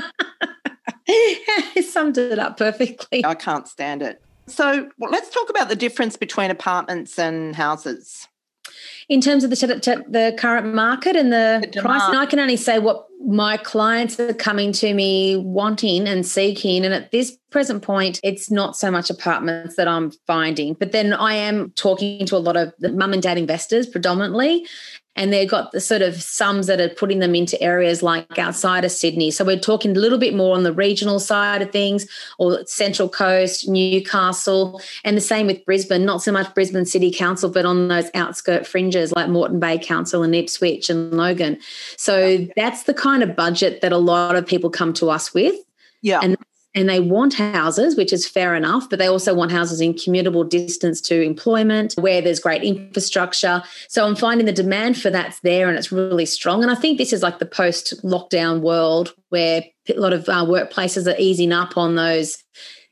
it? 1.09 1.85
summed 1.91 2.19
it 2.19 2.39
up 2.39 2.59
perfectly. 2.59 3.25
I 3.25 3.35
can't 3.35 3.67
stand 3.67 4.03
it. 4.03 4.23
So 4.47 4.91
well, 4.99 5.11
let's 5.11 5.31
talk 5.31 5.49
about 5.49 5.69
the 5.69 5.77
difference 5.77 6.17
between 6.17 6.51
apartments 6.51 7.19
and 7.19 7.57
houses 7.57 8.29
in 9.13 9.21
terms 9.21 9.45
of 9.45 9.51
the 9.51 9.57
the 10.09 10.35
current 10.39 10.75
market 10.75 11.17
and 11.17 11.31
the, 11.31 11.69
the 11.75 11.83
price. 11.83 12.03
And 12.05 12.17
I 12.17 12.25
can 12.25 12.41
only 12.41 12.57
say 12.57 12.79
what 12.79 13.05
my 13.25 13.59
clients 13.59 14.19
are 14.19 14.33
coming 14.33 14.73
to 14.73 14.95
me 14.95 15.37
wanting 15.37 16.09
and 16.09 16.27
seeking. 16.27 16.83
And 16.83 16.95
at 16.95 17.11
this 17.11 17.37
present 17.51 17.83
point, 17.83 18.21
it's 18.25 18.51
not 18.51 18.75
so 18.75 18.91
much 18.91 19.11
apartments 19.11 19.77
that 19.77 19.87
I'm 19.87 20.13
finding, 20.27 20.73
but 20.75 20.93
then 20.93 21.13
I 21.13 21.35
am 21.35 21.73
talking 21.73 22.25
to 22.25 22.37
a 22.37 22.39
lot 22.39 22.57
of 22.57 22.73
the 22.79 22.91
mum 22.91 23.13
and 23.13 23.23
dad 23.23 23.37
investors 23.37 23.87
predominantly 23.87 24.67
and 25.17 25.33
they've 25.33 25.49
got 25.49 25.73
the 25.73 25.81
sort 25.81 26.03
of 26.03 26.23
sums 26.23 26.67
that 26.67 26.81
are 26.81 26.89
putting 26.89 27.19
them 27.19 27.35
into 27.35 27.61
areas 27.63 28.03
like 28.03 28.39
outside 28.39 28.85
of 28.85 28.91
Sydney. 28.91 29.31
So 29.31 29.45
we're 29.45 29.59
talking 29.59 29.97
a 29.97 30.01
little 30.01 30.19
bit 30.19 30.35
more 30.35 30.55
on 30.57 30.63
the 30.63 30.73
regional 30.73 31.21
side 31.21 31.63
of 31.63 31.71
things, 31.71 32.07
or 32.39 32.65
Central 32.67 33.09
Coast, 33.09 33.69
Newcastle, 33.69 34.81
and 35.05 35.17
the 35.17 35.21
same 35.21 35.47
with 35.47 35.65
Brisbane. 35.65 36.05
Not 36.05 36.23
so 36.23 36.33
much 36.33 36.55
Brisbane 36.55 36.87
City 36.87 37.13
Council, 37.13 37.51
but 37.51 37.67
on 37.67 37.89
those 37.89 38.11
outskirt 38.15 38.67
fringes 38.67 39.13
like 39.13 39.29
Moreton 39.29 39.61
Bay 39.61 39.79
Council 39.79 40.23
and 40.23 40.35
Ipswich 40.35 40.89
and 40.89 41.13
Logan. 41.13 41.59
So 41.97 42.47
that's 42.57 42.85
the 42.85 42.95
kind 42.95 43.23
of 43.23 43.37
budget 43.37 43.81
that 43.83 43.93
a 43.93 43.99
lot 43.99 44.37
of 44.37 44.47
people 44.47 44.71
come 44.71 44.93
to 44.95 45.11
us 45.11 45.35
with. 45.35 45.55
Yeah. 46.01 46.21
And 46.23 46.37
and 46.75 46.89
they 46.89 47.01
want 47.01 47.35
houses, 47.35 47.97
which 47.97 48.13
is 48.13 48.27
fair 48.27 48.55
enough, 48.55 48.89
but 48.89 48.99
they 48.99 49.07
also 49.07 49.35
want 49.35 49.53
houses 49.53 49.81
in 49.81 49.93
commutable 49.93 50.49
distance 50.49 51.01
to 51.03 51.21
employment 51.21 51.95
where 51.99 52.23
there's 52.23 52.41
great 52.41 52.63
infrastructure. 52.63 53.63
So 53.89 54.07
I'm 54.07 54.17
finding 54.17 54.47
the 54.47 54.53
demand 54.53 54.99
for 54.99 55.11
that's 55.11 55.41
there 55.41 55.69
and 55.69 55.77
it's 55.77 55.93
really 55.93 56.27
strong. 56.27 56.63
And 56.63 56.71
I 56.71 56.75
think 56.75 56.97
this 56.97 57.13
is 57.13 57.23
like 57.23 57.39
the 57.39 57.47
post 57.47 58.03
lockdown 58.03 58.61
world 58.61 59.15
where 59.29 59.65
a 59.89 59.95
lot 59.95 60.13
of 60.13 60.29
uh, 60.29 60.45
workplaces 60.45 61.13
are 61.13 61.19
easing 61.19 61.53
up 61.53 61.77
on 61.77 61.97
those 61.97 62.43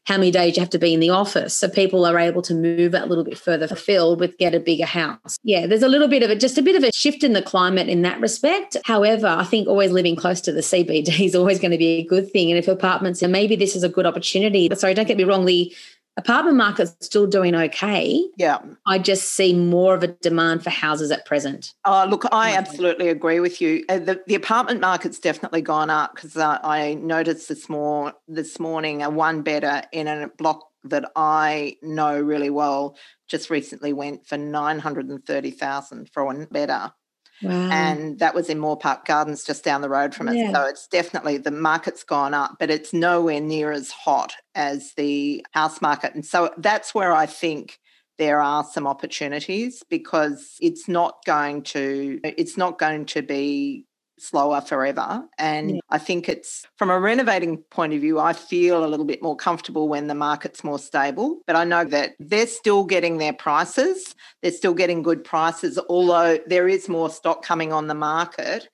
how 0.07 0.17
many 0.17 0.31
days 0.31 0.57
you 0.57 0.61
have 0.61 0.71
to 0.71 0.79
be 0.79 0.95
in 0.95 1.01
the 1.01 1.11
office. 1.11 1.57
So 1.57 1.69
people 1.69 2.05
are 2.07 2.19
able 2.19 2.43
to 2.43 2.55
move 2.55 2.95
a 2.95 3.07
little 3.07 3.25
bit 3.25 3.39
further 3.39 3.67
afield 3.71 4.19
with 4.19 4.39
get 4.39 4.55
a 4.55 4.61
bigger 4.61 4.87
house. 4.87 5.37
Yeah, 5.43 5.67
there's 5.67 5.83
a 5.83 5.89
little 5.89 6.09
bit 6.09 6.23
of 6.23 6.31
it, 6.31 6.41
just 6.41 6.59
a 6.59 6.63
bit 6.63 6.77
of 6.77 6.83
a 6.83 6.91
shift 6.93 7.23
in 7.23 7.33
the 7.33 7.43
climate 7.43 7.89
in 7.89 8.03
that 8.03 8.21
respect. 8.21 8.77
However, 8.85 9.27
I 9.27 9.45
think 9.45 9.69
always 9.69 9.93
living 9.93 10.17
close 10.17 10.41
to 10.43 10.53
the 10.53 10.61
CBD 10.61 11.27
is 11.27 11.35
always 11.35 11.59
going 11.59 11.71
to 11.73 11.79
be 11.79 11.99
a 11.99 12.05
good 12.05 12.31
thing. 12.33 12.51
And 12.51 12.59
if 12.59 12.67
apartments, 12.67 13.23
and 13.23 13.31
maybe 13.31 13.57
this 13.57 13.77
is 13.77 13.83
a 13.83 13.89
good 13.89 14.07
opportunity. 14.07 14.69
Sorry, 14.75 14.95
don't 14.95 15.09
get 15.09 15.17
me 15.17 15.25
wrong, 15.25 15.45
the 15.45 15.75
apartment 16.17 16.57
market's 16.57 16.95
still 17.01 17.27
doing 17.27 17.55
okay. 17.55 18.23
Yeah. 18.37 18.59
I 18.87 18.99
just 18.99 19.35
see 19.35 19.55
more 19.55 19.95
of 19.95 20.03
a 20.03 20.09
demand 20.09 20.63
for 20.63 20.71
houses 20.71 21.11
at 21.11 21.25
present. 21.27 21.73
Oh, 21.85 22.07
look, 22.09 22.25
I 22.33 22.57
absolutely 22.57 23.09
agree 23.09 23.41
with 23.41 23.61
you. 23.61 23.85
Uh, 23.89 23.99
the, 23.99 24.23
the 24.27 24.35
apartment 24.35 24.81
market's 24.81 25.19
definitely 25.19 25.63
gone 25.63 25.91
up 25.91 26.15
because 26.15 26.37
uh, 26.37 26.59
I 26.63 26.95
noticed 26.95 27.49
this 27.49 27.69
more 27.69 28.13
this 28.29 28.59
morning 28.59 29.03
a 29.03 29.11
one 29.11 29.43
bedder 29.43 29.83
in 29.93 30.09
a 30.09 30.29
block 30.39 30.67
that 30.85 31.11
I 31.15 31.77
know 31.83 32.19
really 32.19 32.51
well 32.51 32.97
just 33.29 33.51
recently 33.51 33.93
went 33.93 34.27
for 34.27 34.37
930,000 34.37 36.11
for 36.13 36.25
one 36.25 36.47
bedder. 36.51 36.93
Wow. 37.43 37.71
And 37.71 38.19
that 38.19 38.35
was 38.35 38.49
in 38.49 38.59
Moore 38.59 38.77
Park 38.77 39.07
Gardens 39.07 39.45
just 39.45 39.65
down 39.65 39.81
the 39.81 39.89
road 39.89 40.15
from 40.15 40.29
it. 40.29 40.37
Yeah. 40.37 40.53
So 40.53 40.65
it's 40.65 40.87
definitely 40.87 41.39
the 41.39 41.51
market's 41.51 42.05
gone 42.05 42.35
up, 42.35 42.57
but 42.59 42.71
it's 42.71 42.93
nowhere 42.93 43.41
near 43.41 43.73
as 43.73 43.91
hot 43.91 44.35
as 44.55 44.93
the 44.97 45.45
house 45.53 45.81
market. 45.81 46.15
And 46.15 46.25
so 46.25 46.51
that's 46.59 46.95
where 46.95 47.13
I 47.13 47.27
think 47.27 47.79
there 48.19 48.43
are 48.43 48.63
some 48.65 48.87
opportunities 48.87 49.83
because 49.89 50.57
it's 50.61 50.87
not 50.87 51.25
going 51.25 51.63
to 51.63 52.21
it's 52.23 52.59
not 52.59 52.79
going 52.79 53.07
to 53.07 53.23
be 53.23 53.87
slower 54.21 54.61
forever. 54.61 55.25
And 55.39 55.77
Yeah. 55.77 55.81
I 55.91 55.99
think 55.99 56.29
it's 56.29 56.67
from 56.77 56.91
a 56.91 56.99
renovating 56.99 57.59
point 57.71 57.93
of 57.95 58.01
view, 58.01 58.19
I 58.19 58.33
feel 58.33 58.85
a 58.85 58.87
little 58.87 59.05
bit 59.07 59.23
more 59.23 59.37
comfortable 59.37 59.89
when 59.89 60.07
the 60.07 60.15
market's 60.15 60.63
more 60.65 60.79
stable. 60.79 61.41
But 61.47 61.57
I 61.57 61.65
know 61.65 61.85
that 61.85 62.13
they're 62.19 62.47
still 62.47 62.85
getting 62.85 63.19
their 63.19 63.33
prices, 63.33 64.15
they're 64.43 64.53
still 64.53 64.75
getting 64.75 65.03
good 65.03 65.25
prices, 65.25 65.79
although 65.89 66.39
there 66.47 66.69
is 66.69 66.89
more 66.89 67.11
stock 67.11 67.45
coming 67.45 67.73
on 67.73 67.87
the 67.87 67.95
market. 67.95 68.69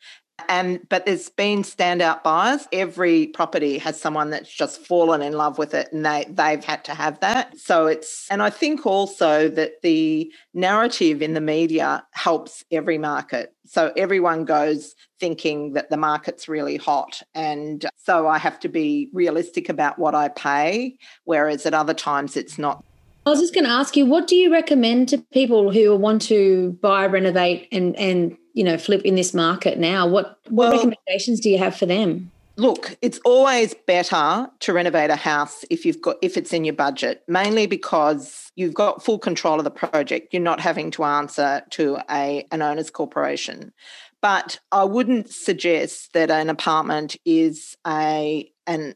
And 0.48 0.86
but 0.88 1.06
there's 1.06 1.28
been 1.28 1.62
standout 1.62 2.22
buyers. 2.22 2.66
Every 2.72 3.28
property 3.28 3.78
has 3.78 4.00
someone 4.00 4.30
that's 4.30 4.52
just 4.52 4.86
fallen 4.86 5.22
in 5.22 5.32
love 5.32 5.58
with 5.58 5.74
it 5.74 5.92
and 5.92 6.04
they 6.04 6.26
they've 6.28 6.64
had 6.64 6.84
to 6.84 6.94
have 6.94 7.20
that. 7.20 7.58
So 7.58 7.86
it's 7.86 8.26
and 8.30 8.42
I 8.42 8.50
think 8.50 8.86
also 8.86 9.48
that 9.48 9.82
the 9.82 10.32
narrative 10.54 11.22
in 11.22 11.34
the 11.34 11.40
media 11.40 12.04
helps 12.12 12.64
every 12.70 12.98
market. 12.98 13.54
So 13.66 13.92
everyone 13.96 14.44
goes 14.44 14.94
thinking 15.18 15.72
that 15.72 15.90
the 15.90 15.96
market's 15.96 16.48
really 16.48 16.76
hot. 16.76 17.22
And 17.34 17.84
so 17.96 18.28
I 18.28 18.38
have 18.38 18.60
to 18.60 18.68
be 18.68 19.10
realistic 19.12 19.68
about 19.68 19.98
what 19.98 20.14
I 20.14 20.28
pay, 20.28 20.96
whereas 21.24 21.66
at 21.66 21.74
other 21.74 21.94
times 21.94 22.36
it's 22.36 22.58
not. 22.58 22.84
I 23.24 23.30
was 23.30 23.40
just 23.40 23.54
going 23.54 23.64
to 23.64 23.70
ask 23.70 23.96
you, 23.96 24.06
what 24.06 24.28
do 24.28 24.36
you 24.36 24.52
recommend 24.52 25.08
to 25.08 25.18
people 25.32 25.72
who 25.72 25.96
want 25.96 26.22
to 26.22 26.78
buy, 26.80 27.06
renovate, 27.06 27.66
and 27.72 27.96
and 27.96 28.36
you 28.56 28.64
know 28.64 28.78
flip 28.78 29.02
in 29.02 29.14
this 29.14 29.32
market 29.32 29.78
now? 29.78 30.06
What 30.08 30.38
what 30.48 30.70
Well- 30.70 30.72
recommendations 30.72 31.38
do 31.40 31.50
you 31.50 31.58
have 31.58 31.76
for 31.76 31.86
them? 31.86 32.32
Look, 32.58 32.96
it's 33.02 33.20
always 33.22 33.74
better 33.86 34.48
to 34.60 34.72
renovate 34.72 35.10
a 35.10 35.16
house 35.16 35.62
if 35.68 35.84
you've 35.84 36.00
got 36.00 36.16
if 36.22 36.38
it's 36.38 36.54
in 36.54 36.64
your 36.64 36.74
budget, 36.74 37.22
mainly 37.28 37.66
because 37.66 38.50
you've 38.56 38.72
got 38.72 39.04
full 39.04 39.18
control 39.18 39.58
of 39.58 39.64
the 39.64 39.70
project. 39.70 40.32
You're 40.32 40.42
not 40.42 40.58
having 40.60 40.90
to 40.92 41.04
answer 41.04 41.62
to 41.72 41.98
a 42.10 42.46
an 42.50 42.62
owner's 42.62 42.90
corporation. 42.90 43.74
But 44.22 44.58
I 44.72 44.84
wouldn't 44.84 45.28
suggest 45.28 46.14
that 46.14 46.30
an 46.30 46.48
apartment 46.48 47.16
is 47.26 47.76
a 47.86 48.50
an 48.66 48.94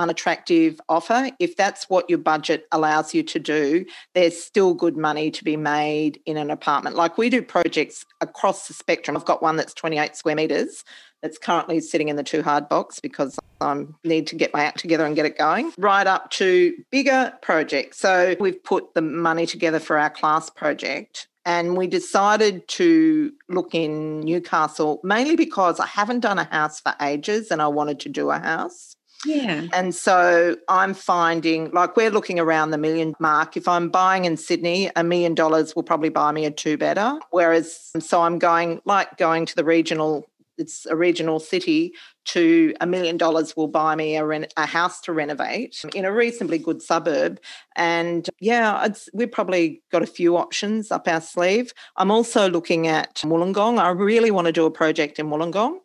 unattractive 0.00 0.80
offer. 0.88 1.30
If 1.38 1.56
that's 1.56 1.88
what 1.88 2.08
your 2.08 2.18
budget 2.18 2.66
allows 2.72 3.14
you 3.14 3.22
to 3.24 3.38
do, 3.38 3.84
there's 4.14 4.42
still 4.42 4.74
good 4.74 4.96
money 4.96 5.30
to 5.30 5.44
be 5.44 5.56
made 5.56 6.20
in 6.24 6.36
an 6.36 6.50
apartment. 6.50 6.96
Like 6.96 7.18
we 7.18 7.28
do 7.28 7.42
projects 7.42 8.04
across 8.20 8.66
the 8.66 8.74
spectrum. 8.74 9.16
I've 9.16 9.24
got 9.26 9.42
one 9.42 9.56
that's 9.56 9.74
28 9.74 10.16
square 10.16 10.34
meters 10.34 10.84
that's 11.22 11.36
currently 11.36 11.80
sitting 11.80 12.08
in 12.08 12.16
the 12.16 12.22
too 12.22 12.42
hard 12.42 12.68
box 12.68 12.98
because 12.98 13.38
I 13.60 13.84
need 14.04 14.26
to 14.28 14.36
get 14.36 14.54
my 14.54 14.64
act 14.64 14.80
together 14.80 15.04
and 15.04 15.14
get 15.14 15.26
it 15.26 15.36
going, 15.36 15.72
right 15.76 16.06
up 16.06 16.30
to 16.32 16.74
bigger 16.90 17.34
projects. 17.42 17.98
So 17.98 18.36
we've 18.40 18.62
put 18.64 18.94
the 18.94 19.02
money 19.02 19.44
together 19.44 19.78
for 19.78 19.98
our 19.98 20.10
class 20.10 20.48
project. 20.48 21.28
And 21.46 21.76
we 21.76 21.86
decided 21.86 22.68
to 22.68 23.32
look 23.48 23.74
in 23.74 24.20
Newcastle 24.20 25.00
mainly 25.02 25.36
because 25.36 25.80
I 25.80 25.86
haven't 25.86 26.20
done 26.20 26.38
a 26.38 26.44
house 26.44 26.80
for 26.80 26.94
ages 27.00 27.50
and 27.50 27.62
I 27.62 27.68
wanted 27.68 28.00
to 28.00 28.08
do 28.10 28.30
a 28.30 28.38
house. 28.38 28.94
Yeah. 29.26 29.66
And 29.72 29.94
so 29.94 30.56
I'm 30.68 30.94
finding 30.94 31.70
like 31.72 31.96
we're 31.96 32.10
looking 32.10 32.38
around 32.38 32.70
the 32.70 32.78
million 32.78 33.14
mark. 33.18 33.56
If 33.56 33.68
I'm 33.68 33.90
buying 33.90 34.24
in 34.24 34.36
Sydney, 34.36 34.90
a 34.96 35.04
million 35.04 35.34
dollars 35.34 35.76
will 35.76 35.82
probably 35.82 36.08
buy 36.08 36.32
me 36.32 36.46
a 36.46 36.50
two 36.50 36.78
bedder. 36.78 37.18
Whereas, 37.30 37.90
so 37.98 38.22
I'm 38.22 38.38
going 38.38 38.80
like 38.84 39.18
going 39.18 39.46
to 39.46 39.56
the 39.56 39.64
regional, 39.64 40.26
it's 40.56 40.86
a 40.86 40.96
regional 40.96 41.38
city 41.38 41.92
to 42.26 42.74
a 42.80 42.86
million 42.86 43.16
dollars 43.16 43.56
will 43.56 43.68
buy 43.68 43.94
me 43.94 44.16
a, 44.16 44.24
ren- 44.24 44.46
a 44.56 44.66
house 44.66 45.00
to 45.02 45.12
renovate 45.12 45.82
in 45.94 46.04
a 46.04 46.12
reasonably 46.12 46.58
good 46.58 46.80
suburb. 46.80 47.40
And 47.76 48.28
yeah, 48.40 48.88
we've 49.12 49.32
probably 49.32 49.82
got 49.90 50.02
a 50.02 50.06
few 50.06 50.36
options 50.36 50.90
up 50.90 51.08
our 51.08 51.20
sleeve. 51.20 51.72
I'm 51.96 52.10
also 52.10 52.48
looking 52.48 52.86
at 52.86 53.16
Wollongong. 53.16 53.78
I 53.78 53.90
really 53.90 54.30
want 54.30 54.46
to 54.46 54.52
do 54.52 54.66
a 54.66 54.70
project 54.70 55.18
in 55.18 55.26
Wollongong. 55.26 55.78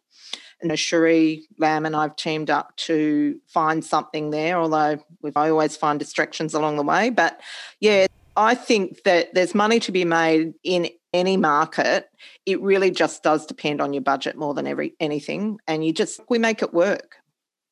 And 0.62 0.78
Cherie 0.80 1.48
Lamb 1.58 1.86
and 1.86 1.96
I've 1.96 2.16
teamed 2.16 2.50
up 2.50 2.76
to 2.78 3.40
find 3.48 3.84
something 3.84 4.32
there, 4.32 4.58
although 4.58 4.98
we've, 5.22 5.38
I 5.38 5.50
always 5.50 5.78
find 5.78 6.00
distractions 6.00 6.54
along 6.54 6.78
the 6.78 6.84
way. 6.84 7.10
But 7.10 7.40
yeah, 7.80 8.08
I 8.36 8.56
think 8.56 9.04
that 9.04 9.34
there's 9.34 9.54
money 9.54 9.80
to 9.82 9.92
be 9.92 10.06
made 10.06 10.54
in 10.64 10.90
any 11.14 11.38
market. 11.38 12.10
It 12.46 12.62
really 12.62 12.92
just 12.92 13.24
does 13.24 13.46
depend 13.46 13.82
on 13.82 13.94
your 13.94 14.02
budget 14.02 14.38
more 14.38 14.54
than 14.54 14.68
every 14.68 14.94
anything. 15.00 15.60
And 15.68 15.86
you 15.86 15.94
just, 15.94 16.20
we 16.30 16.40
make 16.40 16.62
it 16.62 16.74
work. 16.74 17.18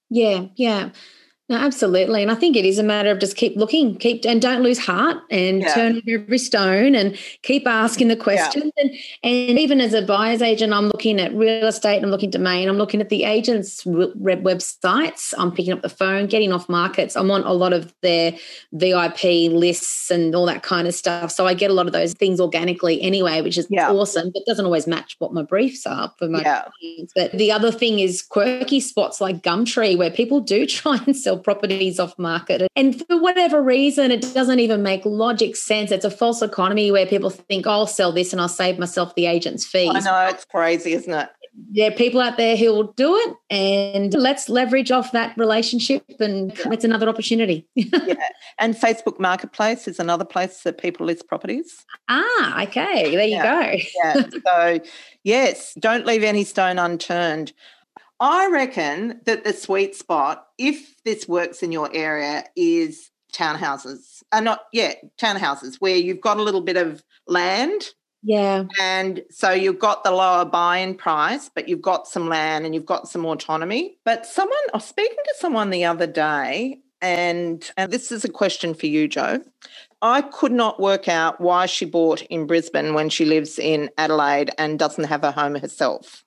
Yeah, 0.10 0.46
yeah. 0.56 0.92
No, 1.54 1.60
absolutely. 1.60 2.24
And 2.24 2.32
I 2.32 2.36
think 2.36 2.56
it 2.56 2.66
is 2.66 2.80
a 2.80 2.84
matter 2.84 3.12
of 3.12 3.20
just 3.20 3.36
keep 3.38 3.56
looking, 3.56 3.96
keep 3.96 4.26
and 4.26 4.42
don't 4.42 4.64
lose 4.64 4.80
heart 4.80 5.18
and 5.30 5.62
Yeah. 5.62 5.74
turn 5.76 6.02
every 6.08 6.40
stone 6.40 6.96
and 6.96 7.16
keep 7.44 7.68
asking 7.68 8.08
the 8.08 8.16
questions. 8.16 8.72
And 8.78 8.90
and 9.22 9.60
even 9.60 9.80
as 9.80 9.94
a 9.94 10.02
buyer's 10.02 10.42
agent, 10.42 10.74
I'm 10.74 10.88
looking 10.88 11.20
at 11.20 11.32
real 11.36 11.68
estate, 11.68 12.02
I'm 12.04 12.10
looking 12.10 12.32
domain, 12.32 12.68
I'm 12.68 12.78
looking 12.78 13.02
at 13.02 13.10
the 13.10 13.24
agents' 13.24 13.86
web 13.86 14.44
websites, 14.44 15.34
I'm 15.38 15.52
picking 15.52 15.74
up 15.74 15.84
the 15.84 15.90
phone, 15.90 16.26
getting 16.26 16.52
off 16.52 16.68
markets. 16.70 17.16
I'm 17.16 17.30
on 17.30 17.44
a 17.44 17.54
lot 17.54 17.72
of 17.72 17.94
their 18.02 18.34
VIP 18.72 19.24
lists 19.52 20.10
and 20.10 20.34
all 20.34 20.48
that 20.48 20.64
kind 20.64 20.88
of 20.88 20.96
stuff. 20.96 21.32
So 21.32 21.46
I 21.46 21.54
get 21.54 21.70
a 21.70 21.74
lot 21.74 21.86
of 21.86 21.94
those 21.94 22.14
things 22.14 22.40
organically 22.42 23.00
anyway, 23.02 23.42
which 23.42 23.60
is 23.60 23.68
Yeah. 23.70 23.92
awesome, 23.92 24.32
but 24.34 24.44
doesn't 24.48 24.66
always 24.66 24.88
match 24.88 25.16
what 25.20 25.34
my 25.34 25.44
briefs 25.44 25.86
are 25.86 26.12
for 26.18 26.28
my 26.28 26.42
Yeah. 26.42 26.64
clients. 26.80 27.14
But 27.16 27.32
the 27.34 27.52
other 27.52 27.72
thing 27.72 28.00
is 28.00 28.24
quirky 28.24 28.80
spots 28.80 29.22
like 29.22 29.44
Gumtree, 29.44 29.96
where 29.98 30.10
people 30.10 30.40
do 30.40 30.66
try 30.82 31.00
and 31.06 31.16
sell 31.16 31.38
properties 31.44 32.00
off 32.00 32.18
market. 32.18 32.68
And 32.76 33.06
for 33.08 33.20
whatever 33.20 33.62
reason, 33.62 34.12
it 34.12 34.22
doesn't 34.34 34.60
even 34.60 34.84
make 34.84 35.06
logic 35.06 35.56
sense. 35.56 35.92
It's 35.92 36.06
a 36.06 36.12
false 36.12 36.42
economy 36.42 36.92
where 36.92 37.06
people 37.06 37.30
think, 37.30 37.68
"Oh, 37.68 37.72
I'll 37.72 37.88
sell 37.88 38.12
this 38.12 38.34
and 38.34 38.42
I'll 38.42 38.50
save 38.50 38.80
myself 38.80 39.16
the 39.16 39.26
agent's 39.26 39.66
fees. 39.66 39.92
I 39.94 40.00
know 40.00 40.28
it's 40.30 40.46
crazy, 40.46 40.94
isn't 40.94 41.14
it? 41.14 41.30
There 41.72 41.92
are 41.92 41.94
people 41.94 42.20
out 42.20 42.38
there 42.38 42.58
who 42.58 42.72
will 42.72 42.94
do 42.94 43.16
it, 43.16 43.36
and 43.52 44.12
let's 44.16 44.50
leverage 44.50 44.90
off 44.90 45.12
that 45.12 45.38
relationship, 45.38 46.04
and 46.20 46.52
it's 46.66 46.84
another 46.84 47.08
opportunity. 47.08 47.68
yeah. 47.76 48.30
And 48.58 48.74
Facebook 48.74 49.20
Marketplace 49.20 49.88
is 49.88 50.00
another 50.00 50.26
place 50.26 50.64
that 50.64 50.80
people 50.80 51.06
list 51.06 51.28
properties. 51.28 51.86
ah, 52.10 52.64
okay, 52.64 53.16
there 53.16 53.28
you 53.28 53.42
go. 53.42 53.76
Yeah. 54.04 54.24
so, 54.46 54.80
yes, 55.24 55.76
don't 55.76 56.08
leave 56.08 56.24
any 56.24 56.44
stone 56.44 56.80
unturned. 56.80 57.54
I 58.24 58.48
reckon 58.48 59.20
that 59.26 59.44
the 59.44 59.52
sweet 59.52 59.98
spot, 59.98 60.48
if 60.58 61.04
this 61.04 61.28
works 61.28 61.62
in 61.62 61.74
your 61.74 61.90
area, 61.94 62.46
is 62.56 63.12
townhouses. 63.34 64.24
Uh, 64.32 64.40
not 64.40 64.62
yeah, 64.72 64.94
townhouses 65.22 65.76
where 65.80 65.98
you've 65.98 66.22
got 66.22 66.38
a 66.38 66.42
little 66.42 66.62
bit 66.62 66.78
of 66.78 67.04
land 67.28 67.84
Yeah, 68.22 68.64
and 68.80 69.22
so 69.30 69.52
you've 69.52 69.80
got 69.80 70.06
the 70.06 70.12
lower 70.12 70.46
buy-in 70.46 70.96
price, 70.96 71.52
but 71.54 71.68
you've 71.68 71.82
got 71.82 72.08
some 72.08 72.30
land 72.30 72.66
and 72.66 72.74
you've 72.74 72.86
got 72.86 73.10
some 73.10 73.26
autonomy. 73.26 73.98
But 74.06 74.26
someone, 74.26 74.58
I 74.74 74.78
was 74.78 74.86
speaking 74.86 75.18
to 75.26 75.36
someone 75.40 75.70
the 75.70 75.84
other 75.84 76.08
day, 76.08 76.80
and, 77.02 77.70
and 77.76 77.92
this 77.92 78.10
is 78.10 78.24
a 78.24 78.30
question 78.30 78.74
for 78.74 78.86
you, 78.86 79.10
Joe. 79.10 79.42
I 80.02 80.22
could 80.22 80.54
not 80.54 80.80
work 80.80 81.10
out 81.10 81.42
why 81.42 81.66
she 81.66 81.84
bought 81.84 82.22
in 82.24 82.48
Brisbane 82.48 82.94
when 82.94 83.10
she 83.10 83.26
lives 83.26 83.60
in 83.60 83.90
Adelaide 83.98 84.52
and 84.58 84.80
doesn't 84.80 85.06
have 85.06 85.26
a 85.26 85.32
home 85.34 85.56
herself. 85.56 86.24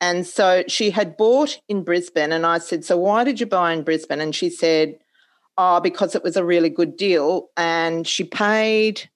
And 0.00 0.26
so 0.26 0.64
she 0.66 0.90
had 0.90 1.16
bought 1.16 1.58
in 1.68 1.84
Brisbane, 1.84 2.32
and 2.32 2.46
I 2.46 2.58
said, 2.58 2.84
So 2.84 2.96
why 2.96 3.24
did 3.24 3.38
you 3.38 3.46
buy 3.46 3.72
in 3.72 3.82
Brisbane? 3.82 4.20
And 4.20 4.34
she 4.34 4.48
said, 4.48 4.98
Oh, 5.58 5.80
because 5.80 6.14
it 6.14 6.22
was 6.22 6.36
a 6.36 6.44
really 6.44 6.70
good 6.70 6.96
deal. 6.96 7.48
And 7.56 8.06
she 8.06 8.24
paid 8.24 9.10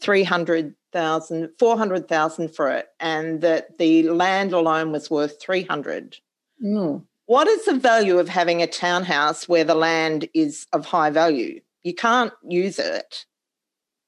300,000, 0.00 1.50
400,000 1.58 2.48
for 2.48 2.70
it, 2.70 2.86
and 2.98 3.42
that 3.42 3.78
the 3.78 4.04
land 4.04 4.52
alone 4.52 4.92
was 4.92 5.10
worth 5.10 5.40
300. 5.42 6.16
Mm. 6.64 7.04
What 7.26 7.46
is 7.46 7.64
the 7.64 7.74
value 7.74 8.18
of 8.18 8.28
having 8.28 8.62
a 8.62 8.66
townhouse 8.66 9.48
where 9.48 9.62
the 9.62 9.74
land 9.74 10.28
is 10.34 10.66
of 10.72 10.86
high 10.86 11.10
value? 11.10 11.60
You 11.82 11.94
can't 11.94 12.32
use 12.48 12.78
it. 12.78 13.24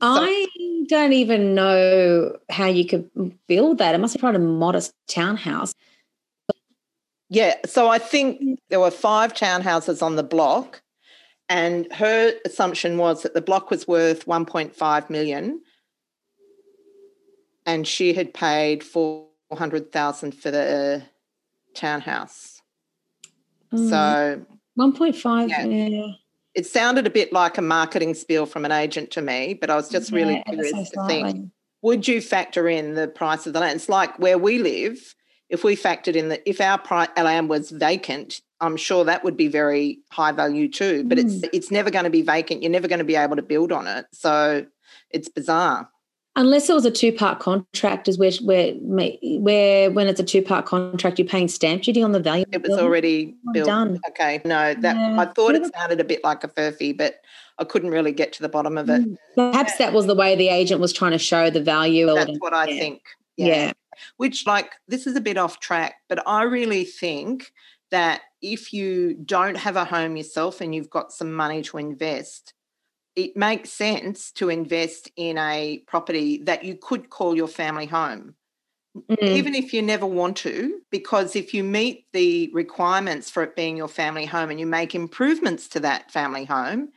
I 0.00 0.48
don't 0.88 1.12
even 1.12 1.54
know 1.54 2.36
how 2.50 2.66
you 2.66 2.84
could 2.84 3.08
build 3.46 3.78
that. 3.78 3.94
It 3.94 3.98
must 3.98 4.14
be 4.14 4.20
quite 4.20 4.34
a 4.34 4.40
modest 4.40 4.92
townhouse. 5.06 5.72
Yeah, 7.32 7.54
so 7.64 7.88
I 7.88 7.98
think 7.98 8.60
there 8.68 8.78
were 8.78 8.90
five 8.90 9.32
townhouses 9.32 10.02
on 10.02 10.16
the 10.16 10.22
block, 10.22 10.82
and 11.48 11.90
her 11.90 12.34
assumption 12.44 12.98
was 12.98 13.22
that 13.22 13.32
the 13.32 13.40
block 13.40 13.70
was 13.70 13.88
worth 13.88 14.26
1.5 14.26 15.08
million, 15.08 15.62
and 17.64 17.88
she 17.88 18.12
had 18.12 18.34
paid 18.34 18.84
400,000 18.84 20.32
for 20.34 20.50
the 20.50 21.04
townhouse. 21.74 22.60
Mm, 23.72 23.88
So 23.88 24.46
1.5. 24.78 25.48
Yeah. 25.48 25.64
Yeah. 25.64 26.06
it 26.54 26.66
sounded 26.66 27.06
a 27.06 27.10
bit 27.10 27.32
like 27.32 27.56
a 27.56 27.62
marketing 27.62 28.12
spiel 28.12 28.44
from 28.44 28.66
an 28.66 28.72
agent 28.72 29.10
to 29.12 29.22
me, 29.22 29.54
but 29.54 29.70
I 29.70 29.76
was 29.76 29.88
just 29.88 30.12
really 30.12 30.34
Yeah, 30.34 30.42
ever 30.48 30.62
curious 30.64 30.90
so 30.90 31.00
to 31.00 31.08
think 31.08 31.50
would 31.80 32.06
you 32.06 32.20
factor 32.20 32.68
in 32.68 32.94
the 32.94 33.08
price 33.08 33.46
of 33.46 33.54
the 33.54 33.60
land? 33.60 33.76
It's 33.76 33.88
like 33.88 34.18
where 34.18 34.38
we 34.38 34.58
live. 34.58 35.14
If 35.52 35.64
we 35.64 35.76
factored 35.76 36.16
in 36.16 36.30
that, 36.30 36.42
if 36.46 36.60
our, 36.60 36.80
land 37.16 37.48
was 37.50 37.70
vacant, 37.70 38.40
I'm 38.60 38.76
sure 38.76 39.04
that 39.04 39.22
would 39.22 39.36
be 39.36 39.48
very 39.48 39.98
high 40.10 40.32
value 40.32 40.68
too. 40.68 41.04
But 41.04 41.18
mm. 41.18 41.24
it's 41.24 41.44
it's 41.52 41.70
never 41.70 41.90
going 41.90 42.04
to 42.04 42.10
be 42.10 42.22
vacant. 42.22 42.62
You're 42.62 42.72
never 42.72 42.88
going 42.88 43.00
to 43.00 43.04
be 43.04 43.16
able 43.16 43.36
to 43.36 43.42
build 43.42 43.70
on 43.70 43.86
it. 43.86 44.06
So 44.12 44.66
it's 45.10 45.28
bizarre. 45.28 45.90
Unless 46.34 46.70
it 46.70 46.72
was 46.72 46.86
a 46.86 46.90
two 46.90 47.12
part 47.12 47.40
contract, 47.40 48.08
is 48.08 48.16
where 48.16 48.32
where 48.40 48.72
where 49.22 49.90
when 49.90 50.08
it's 50.08 50.18
a 50.18 50.24
two 50.24 50.40
part 50.40 50.64
contract, 50.64 51.18
you're 51.18 51.28
paying 51.28 51.48
stamp 51.48 51.82
duty 51.82 52.02
on 52.02 52.12
the 52.12 52.20
value. 52.20 52.46
It 52.50 52.62
was 52.62 52.78
already 52.78 53.34
built. 53.52 53.66
Done. 53.66 54.00
Okay, 54.08 54.40
no, 54.46 54.72
that 54.72 54.96
yeah. 54.96 55.20
I 55.20 55.26
thought 55.26 55.54
it 55.54 55.70
sounded 55.74 56.00
a 56.00 56.04
bit 56.04 56.24
like 56.24 56.42
a 56.42 56.48
furphy, 56.48 56.96
but 56.96 57.20
I 57.58 57.64
couldn't 57.64 57.90
really 57.90 58.12
get 58.12 58.32
to 58.34 58.42
the 58.42 58.48
bottom 58.48 58.78
of 58.78 58.88
it. 58.88 59.02
Mm. 59.02 59.16
Perhaps 59.34 59.76
that 59.76 59.92
was 59.92 60.06
the 60.06 60.14
way 60.14 60.34
the 60.34 60.48
agent 60.48 60.80
was 60.80 60.94
trying 60.94 61.12
to 61.12 61.18
show 61.18 61.50
the 61.50 61.62
value. 61.62 62.06
That's 62.06 62.38
what 62.38 62.54
I 62.54 62.66
yeah. 62.68 62.80
think. 62.80 63.02
Yeah. 63.36 63.46
yeah. 63.46 63.72
Which, 64.16 64.46
like, 64.46 64.72
this 64.88 65.06
is 65.06 65.16
a 65.16 65.20
bit 65.20 65.36
off 65.36 65.60
track, 65.60 65.96
but 66.08 66.26
I 66.26 66.42
really 66.42 66.84
think 66.84 67.52
that 67.90 68.22
if 68.40 68.72
you 68.72 69.14
don't 69.14 69.56
have 69.56 69.76
a 69.76 69.84
home 69.84 70.16
yourself 70.16 70.60
and 70.60 70.74
you've 70.74 70.90
got 70.90 71.12
some 71.12 71.32
money 71.32 71.62
to 71.62 71.78
invest, 71.78 72.54
it 73.14 73.36
makes 73.36 73.70
sense 73.70 74.32
to 74.32 74.48
invest 74.48 75.10
in 75.16 75.36
a 75.36 75.82
property 75.86 76.38
that 76.44 76.64
you 76.64 76.74
could 76.74 77.10
call 77.10 77.36
your 77.36 77.48
family 77.48 77.86
home. 77.86 78.34
Mm. 78.96 79.22
Even 79.22 79.54
if 79.54 79.72
you 79.72 79.82
never 79.82 80.06
want 80.06 80.36
to, 80.38 80.80
because 80.90 81.36
if 81.36 81.54
you 81.54 81.64
meet 81.64 82.06
the 82.12 82.50
requirements 82.52 83.30
for 83.30 83.42
it 83.42 83.56
being 83.56 83.76
your 83.76 83.88
family 83.88 84.26
home 84.26 84.50
and 84.50 84.60
you 84.60 84.66
make 84.66 84.94
improvements 84.94 85.68
to 85.68 85.80
that 85.80 86.10
family 86.10 86.44
home, 86.44 86.90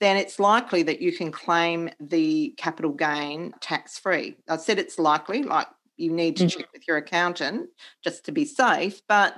then 0.00 0.16
it's 0.16 0.38
likely 0.38 0.82
that 0.82 1.00
you 1.00 1.12
can 1.12 1.30
claim 1.30 1.90
the 2.00 2.54
capital 2.56 2.92
gain 2.92 3.54
tax 3.60 3.98
free. 3.98 4.36
I 4.48 4.56
said 4.56 4.78
it's 4.78 4.98
likely, 4.98 5.42
like 5.42 5.66
you 5.96 6.10
need 6.10 6.36
to 6.36 6.44
mm. 6.44 6.50
check 6.50 6.72
with 6.72 6.86
your 6.86 6.96
accountant 6.96 7.68
just 8.02 8.24
to 8.26 8.32
be 8.32 8.44
safe. 8.44 9.00
But, 9.08 9.34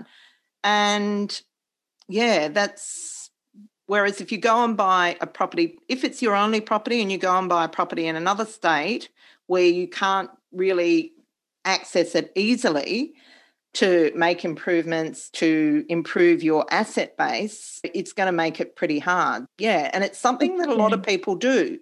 and 0.63 1.41
yeah, 2.09 2.49
that's 2.49 3.17
Whereas 3.87 4.21
if 4.21 4.33
you 4.33 4.39
go 4.39 4.65
and 4.65 4.77
buy 4.77 5.17
a 5.21 5.27
property, 5.27 5.79
if 5.89 6.03
it's 6.03 6.21
your 6.21 6.35
only 6.35 6.61
property 6.61 7.01
and 7.01 7.11
you 7.11 7.19
go 7.19 7.37
and 7.39 7.49
buy 7.49 7.65
a 7.65 7.69
property 7.69 8.07
in 8.07 8.17
another 8.17 8.45
state 8.45 9.09
where 9.47 9.65
you 9.65 9.89
can't 9.89 10.31
really 10.53 11.13
access 11.65 12.15
it 12.15 12.33
easily 12.35 13.15
to 13.75 14.11
make 14.17 14.45
improvements 14.45 15.31
to 15.31 15.85
improve 15.89 16.43
your 16.43 16.67
asset 16.73 17.17
base, 17.17 17.81
it's 17.95 18.13
going 18.13 18.27
to 18.27 18.33
make 18.33 18.61
it 18.61 18.75
pretty 18.75 18.99
hard. 18.99 19.47
Yeah. 19.59 19.91
And 19.93 20.03
it's 20.03 20.19
something 20.19 20.57
that 20.59 20.69
a 20.69 20.75
lot 20.75 20.93
of 20.93 21.03
people 21.03 21.37
do. 21.37 21.79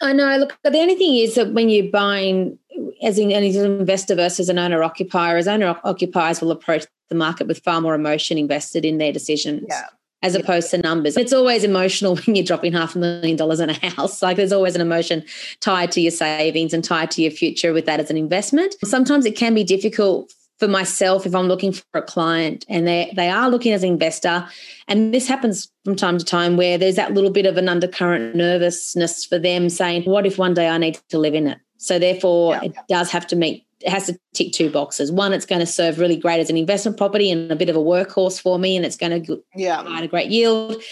I 0.00 0.12
know. 0.12 0.36
Look, 0.36 0.56
the 0.62 0.78
only 0.78 0.94
thing 0.94 1.16
is 1.16 1.34
that 1.34 1.52
when 1.52 1.68
you're 1.68 1.90
buying, 1.90 2.58
as 3.02 3.18
an 3.18 3.30
investor 3.30 4.14
versus 4.14 4.48
an 4.48 4.58
owner 4.58 4.82
occupier, 4.82 5.36
as 5.36 5.48
owner 5.48 5.78
occupiers 5.84 6.40
will 6.40 6.50
approach 6.50 6.86
the 7.08 7.14
market 7.14 7.46
with 7.46 7.58
far 7.60 7.80
more 7.80 7.94
emotion 7.94 8.38
invested 8.38 8.84
in 8.84 8.98
their 8.98 9.12
decisions. 9.12 9.66
Yeah 9.68 9.86
as 10.22 10.34
yeah. 10.34 10.40
opposed 10.40 10.70
to 10.70 10.78
numbers. 10.78 11.16
It's 11.16 11.32
always 11.32 11.64
emotional 11.64 12.16
when 12.26 12.36
you're 12.36 12.44
dropping 12.44 12.72
half 12.72 12.96
a 12.96 12.98
million 12.98 13.36
dollars 13.36 13.60
in 13.60 13.70
a 13.70 13.90
house. 13.90 14.22
Like 14.22 14.36
there's 14.36 14.52
always 14.52 14.74
an 14.74 14.80
emotion 14.80 15.24
tied 15.60 15.92
to 15.92 16.00
your 16.00 16.10
savings 16.10 16.72
and 16.72 16.82
tied 16.82 17.10
to 17.12 17.22
your 17.22 17.30
future 17.30 17.72
with 17.72 17.86
that 17.86 18.00
as 18.00 18.10
an 18.10 18.16
investment. 18.16 18.74
Sometimes 18.84 19.24
it 19.26 19.36
can 19.36 19.54
be 19.54 19.64
difficult 19.64 20.32
for 20.58 20.68
myself 20.68 21.26
if 21.26 21.34
I'm 21.34 21.48
looking 21.48 21.72
for 21.72 21.84
a 21.94 22.02
client 22.02 22.64
and 22.68 22.86
they 22.86 23.12
they 23.14 23.28
are 23.28 23.50
looking 23.50 23.72
as 23.72 23.82
an 23.82 23.90
investor. 23.90 24.48
And 24.88 25.12
this 25.12 25.28
happens 25.28 25.70
from 25.84 25.96
time 25.96 26.16
to 26.18 26.24
time 26.24 26.56
where 26.56 26.78
there's 26.78 26.96
that 26.96 27.12
little 27.12 27.30
bit 27.30 27.44
of 27.44 27.58
an 27.58 27.68
undercurrent 27.68 28.34
nervousness 28.34 29.24
for 29.26 29.38
them 29.38 29.68
saying, 29.68 30.04
what 30.04 30.26
if 30.26 30.38
one 30.38 30.54
day 30.54 30.68
I 30.68 30.78
need 30.78 30.98
to 31.10 31.18
live 31.18 31.34
in 31.34 31.46
it? 31.46 31.58
So 31.78 31.98
therefore 31.98 32.54
yeah. 32.54 32.64
it 32.64 32.76
does 32.88 33.10
have 33.10 33.26
to 33.28 33.36
meet 33.36 33.66
it 33.80 33.90
has 33.90 34.06
to 34.06 34.18
tick 34.34 34.52
two 34.52 34.70
boxes. 34.70 35.12
One, 35.12 35.32
it's 35.32 35.46
going 35.46 35.60
to 35.60 35.66
serve 35.66 35.98
really 35.98 36.16
great 36.16 36.40
as 36.40 36.50
an 36.50 36.56
investment 36.56 36.96
property 36.96 37.30
and 37.30 37.52
a 37.52 37.56
bit 37.56 37.68
of 37.68 37.76
a 37.76 37.80
workhorse 37.80 38.40
for 38.40 38.58
me, 38.58 38.74
and 38.76 38.86
it's 38.86 38.96
going 38.96 39.22
to 39.22 39.42
yeah. 39.54 39.82
provide 39.82 40.04
a 40.04 40.08
great 40.08 40.30
yield. 40.30 40.82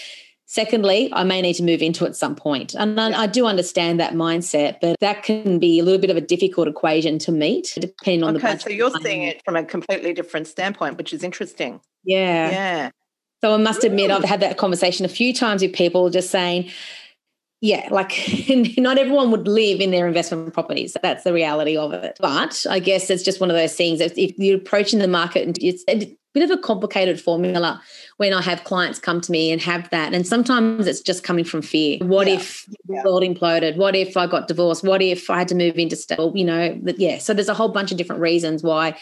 Secondly, 0.45 1.09
I 1.11 1.23
may 1.23 1.41
need 1.41 1.55
to 1.55 1.63
move 1.63 1.81
into 1.81 2.05
it 2.05 2.09
at 2.09 2.15
some 2.15 2.35
point. 2.35 2.75
And 2.75 3.01
I, 3.01 3.23
I 3.23 3.27
do 3.27 3.47
understand 3.47 3.99
that 3.99 4.13
mindset, 4.13 4.77
but 4.79 4.97
that 4.99 5.23
can 5.23 5.57
be 5.57 5.79
a 5.79 5.83
little 5.83 5.99
bit 5.99 6.11
of 6.11 6.17
a 6.17 6.21
difficult 6.21 6.67
equation 6.67 7.17
to 7.19 7.31
meet 7.31 7.73
depending 7.79 8.23
on 8.23 8.35
okay, 8.35 8.37
the 8.37 8.53
budget. 8.53 8.61
So 8.61 8.69
you're 8.69 8.91
seeing 9.01 9.23
it 9.23 9.41
from 9.43 9.55
a 9.55 9.65
completely 9.65 10.13
different 10.13 10.47
standpoint, 10.47 10.97
which 10.97 11.13
is 11.13 11.23
interesting. 11.23 11.81
Yeah. 12.03 12.51
Yeah. 12.51 12.89
So 13.41 13.53
I 13.53 13.57
must 13.57 13.83
admit, 13.83 14.11
I've 14.11 14.23
had 14.23 14.39
that 14.41 14.57
conversation 14.57 15.03
a 15.03 15.09
few 15.09 15.33
times 15.33 15.61
with 15.63 15.73
people 15.73 16.09
just 16.11 16.29
saying, 16.29 16.71
yeah, 17.65 17.87
like 17.89 18.13
not 18.77 18.99
everyone 18.99 19.31
would 19.31 19.47
live 19.47 19.79
in 19.79 19.89
their 19.89 20.07
investment 20.07 20.53
properties. 20.53 20.95
That's 21.01 21.23
the 21.23 21.33
reality 21.33 21.75
of 21.75 21.93
it. 21.93 22.15
But 22.21 22.63
I 22.69 22.77
guess 22.77 23.09
it's 23.09 23.23
just 23.23 23.41
one 23.41 23.49
of 23.49 23.55
those 23.55 23.73
things. 23.73 24.01
If, 24.01 24.15
if 24.19 24.37
you're 24.37 24.57
approaching 24.57 24.99
the 24.99 25.07
market, 25.07 25.47
and 25.47 25.57
it's 25.59 25.83
bit 26.35 26.43
of 26.43 26.51
a 26.51 26.61
complicated 26.61 27.19
formula 27.19 27.81
when 28.17 28.33
I 28.33 28.41
have 28.41 28.65
clients 28.65 28.99
come 28.99 29.21
to 29.21 29.31
me 29.31 29.51
and 29.51 29.61
have 29.61 29.89
that. 29.89 30.13
And 30.13 30.27
sometimes 30.27 30.85
it's 30.85 30.99
just 30.99 31.23
coming 31.23 31.45
from 31.45 31.61
fear. 31.61 31.97
What 32.01 32.27
yeah. 32.27 32.35
if 32.35 32.65
the 32.87 33.01
world 33.05 33.23
imploded? 33.23 33.77
What 33.77 33.95
if 33.95 34.17
I 34.17 34.27
got 34.27 34.49
divorced? 34.49 34.83
What 34.83 35.01
if 35.01 35.29
I 35.29 35.39
had 35.39 35.47
to 35.47 35.55
move 35.55 35.77
into 35.77 35.95
state? 35.95 36.19
You 36.35 36.43
know, 36.43 36.77
yeah. 36.97 37.19
So 37.19 37.33
there's 37.33 37.47
a 37.47 37.53
whole 37.53 37.69
bunch 37.69 37.91
of 37.91 37.97
different 37.97 38.21
reasons 38.21 38.63
why 38.63 38.97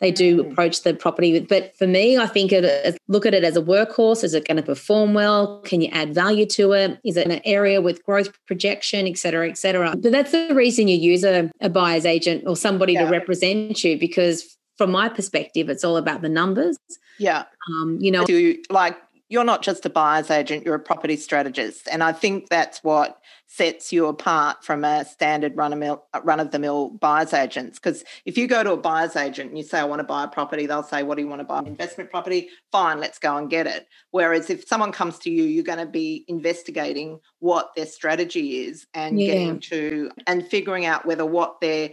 they 0.00 0.10
do 0.10 0.44
mm. 0.44 0.50
approach 0.50 0.82
the 0.82 0.92
property. 0.92 1.40
But 1.40 1.74
for 1.76 1.86
me, 1.86 2.18
I 2.18 2.26
think 2.26 2.52
it, 2.52 2.98
look 3.08 3.24
at 3.24 3.32
it 3.32 3.44
as 3.44 3.56
a 3.56 3.62
workhorse. 3.62 4.22
Is 4.22 4.34
it 4.34 4.46
going 4.46 4.58
to 4.58 4.62
perform 4.62 5.14
well? 5.14 5.62
Can 5.62 5.80
you 5.80 5.88
add 5.90 6.14
value 6.14 6.44
to 6.46 6.72
it? 6.72 7.00
Is 7.02 7.16
it 7.16 7.26
an 7.26 7.40
area 7.46 7.80
with 7.80 8.04
growth 8.04 8.30
projection, 8.46 9.06
et 9.06 9.16
cetera, 9.16 9.48
et 9.48 9.56
cetera? 9.56 9.94
But 9.96 10.12
that's 10.12 10.32
the 10.32 10.54
reason 10.54 10.88
you 10.88 10.98
use 10.98 11.24
a, 11.24 11.50
a 11.62 11.70
buyer's 11.70 12.04
agent 12.04 12.44
or 12.46 12.56
somebody 12.56 12.92
yeah. 12.92 13.06
to 13.06 13.10
represent 13.10 13.82
you 13.82 13.98
because 13.98 14.58
from 14.76 14.90
my 14.90 15.08
perspective, 15.08 15.68
it's 15.68 15.84
all 15.84 15.96
about 15.96 16.22
the 16.22 16.28
numbers. 16.28 16.76
Yeah. 17.18 17.44
Um, 17.68 17.98
you 18.00 18.10
know, 18.10 18.26
like 18.70 18.96
you're 19.28 19.44
not 19.44 19.62
just 19.62 19.86
a 19.86 19.90
buyer's 19.90 20.30
agent, 20.30 20.64
you're 20.64 20.74
a 20.74 20.80
property 20.80 21.16
strategist. 21.16 21.88
And 21.90 22.02
I 22.02 22.12
think 22.12 22.48
that's 22.50 22.84
what 22.84 23.18
sets 23.46 23.92
you 23.92 24.06
apart 24.06 24.64
from 24.64 24.84
a 24.84 25.04
standard 25.04 25.56
run 25.56 25.72
of 25.72 26.50
the 26.50 26.58
mill 26.58 26.90
buyer's 26.90 27.32
agents. 27.32 27.78
Because 27.78 28.04
if 28.26 28.36
you 28.36 28.46
go 28.46 28.62
to 28.62 28.72
a 28.72 28.76
buyer's 28.76 29.16
agent 29.16 29.48
and 29.48 29.58
you 29.58 29.64
say, 29.64 29.80
I 29.80 29.84
want 29.84 30.00
to 30.00 30.04
buy 30.04 30.24
a 30.24 30.28
property, 30.28 30.66
they'll 30.66 30.82
say, 30.82 31.02
What 31.02 31.16
do 31.16 31.22
you 31.22 31.28
want 31.28 31.40
to 31.40 31.44
buy? 31.44 31.60
An 31.60 31.66
investment 31.66 32.10
property? 32.10 32.48
Fine, 32.70 33.00
let's 33.00 33.18
go 33.18 33.36
and 33.36 33.48
get 33.48 33.66
it. 33.66 33.86
Whereas 34.10 34.50
if 34.50 34.66
someone 34.68 34.92
comes 34.92 35.18
to 35.20 35.30
you, 35.30 35.44
you're 35.44 35.64
going 35.64 35.78
to 35.78 35.86
be 35.86 36.24
investigating 36.28 37.18
what 37.38 37.70
their 37.76 37.86
strategy 37.86 38.64
is 38.66 38.86
and 38.92 39.20
yeah. 39.20 39.32
getting 39.32 39.60
to 39.60 40.10
and 40.26 40.46
figuring 40.46 40.84
out 40.84 41.06
whether 41.06 41.24
what 41.24 41.60
they're 41.60 41.90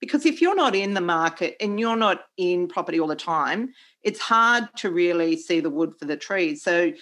because 0.00 0.26
if 0.26 0.40
you're 0.40 0.56
not 0.56 0.74
in 0.74 0.94
the 0.94 1.00
market 1.00 1.56
and 1.60 1.78
you're 1.78 1.96
not 1.96 2.22
in 2.36 2.68
property 2.68 2.98
all 2.98 3.08
the 3.08 3.16
time, 3.16 3.72
it's 4.02 4.20
hard 4.20 4.68
to 4.76 4.90
really 4.90 5.36
see 5.36 5.60
the 5.60 5.70
wood 5.70 5.94
for 5.98 6.06
the 6.06 6.16
trees. 6.16 6.62
So 6.62 6.92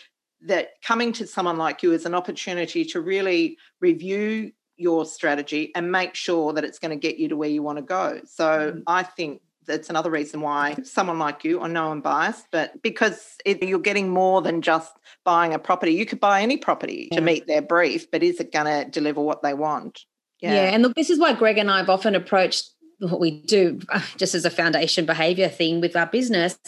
that 0.42 0.70
coming 0.82 1.12
to 1.12 1.26
someone 1.26 1.58
like 1.58 1.82
you 1.82 1.92
is 1.92 2.06
an 2.06 2.14
opportunity 2.14 2.84
to 2.84 3.00
really 3.00 3.56
review 3.80 4.52
your 4.76 5.04
strategy 5.04 5.72
and 5.74 5.90
make 5.90 6.14
sure 6.14 6.52
that 6.52 6.64
it's 6.64 6.78
going 6.78 6.90
to 6.90 6.96
get 6.96 7.18
you 7.18 7.28
to 7.28 7.36
where 7.36 7.48
you 7.48 7.62
want 7.62 7.78
to 7.78 7.82
go. 7.82 8.20
So 8.24 8.72
mm. 8.72 8.82
I 8.86 9.02
think 9.02 9.42
that's 9.66 9.90
another 9.90 10.10
reason 10.10 10.40
why 10.40 10.76
someone 10.82 11.18
like 11.18 11.44
you, 11.44 11.60
I 11.60 11.68
know 11.68 11.90
I'm 11.90 12.00
biased, 12.00 12.46
but 12.50 12.80
because 12.82 13.36
it, 13.44 13.62
you're 13.62 13.78
getting 13.78 14.08
more 14.08 14.40
than 14.40 14.62
just 14.62 14.92
buying 15.24 15.52
a 15.52 15.58
property. 15.58 15.92
You 15.92 16.06
could 16.06 16.20
buy 16.20 16.40
any 16.42 16.56
property 16.56 17.08
yeah. 17.10 17.18
to 17.18 17.24
meet 17.24 17.46
their 17.46 17.62
brief, 17.62 18.10
but 18.10 18.22
is 18.22 18.40
it 18.40 18.52
going 18.52 18.66
to 18.66 18.90
deliver 18.90 19.20
what 19.20 19.42
they 19.42 19.54
want? 19.54 20.04
Yeah. 20.40 20.54
yeah. 20.54 20.70
And 20.70 20.82
look, 20.82 20.94
this 20.94 21.10
is 21.10 21.18
why 21.18 21.34
Greg 21.34 21.58
and 21.58 21.70
I 21.70 21.78
have 21.78 21.90
often 21.90 22.14
approached 22.14 22.70
what 23.00 23.20
we 23.20 23.40
do 23.42 23.80
just 24.16 24.34
as 24.34 24.44
a 24.44 24.50
foundation 24.50 25.06
behavior 25.06 25.48
thing 25.48 25.80
with 25.80 25.96
our 25.96 26.06
business 26.06 26.58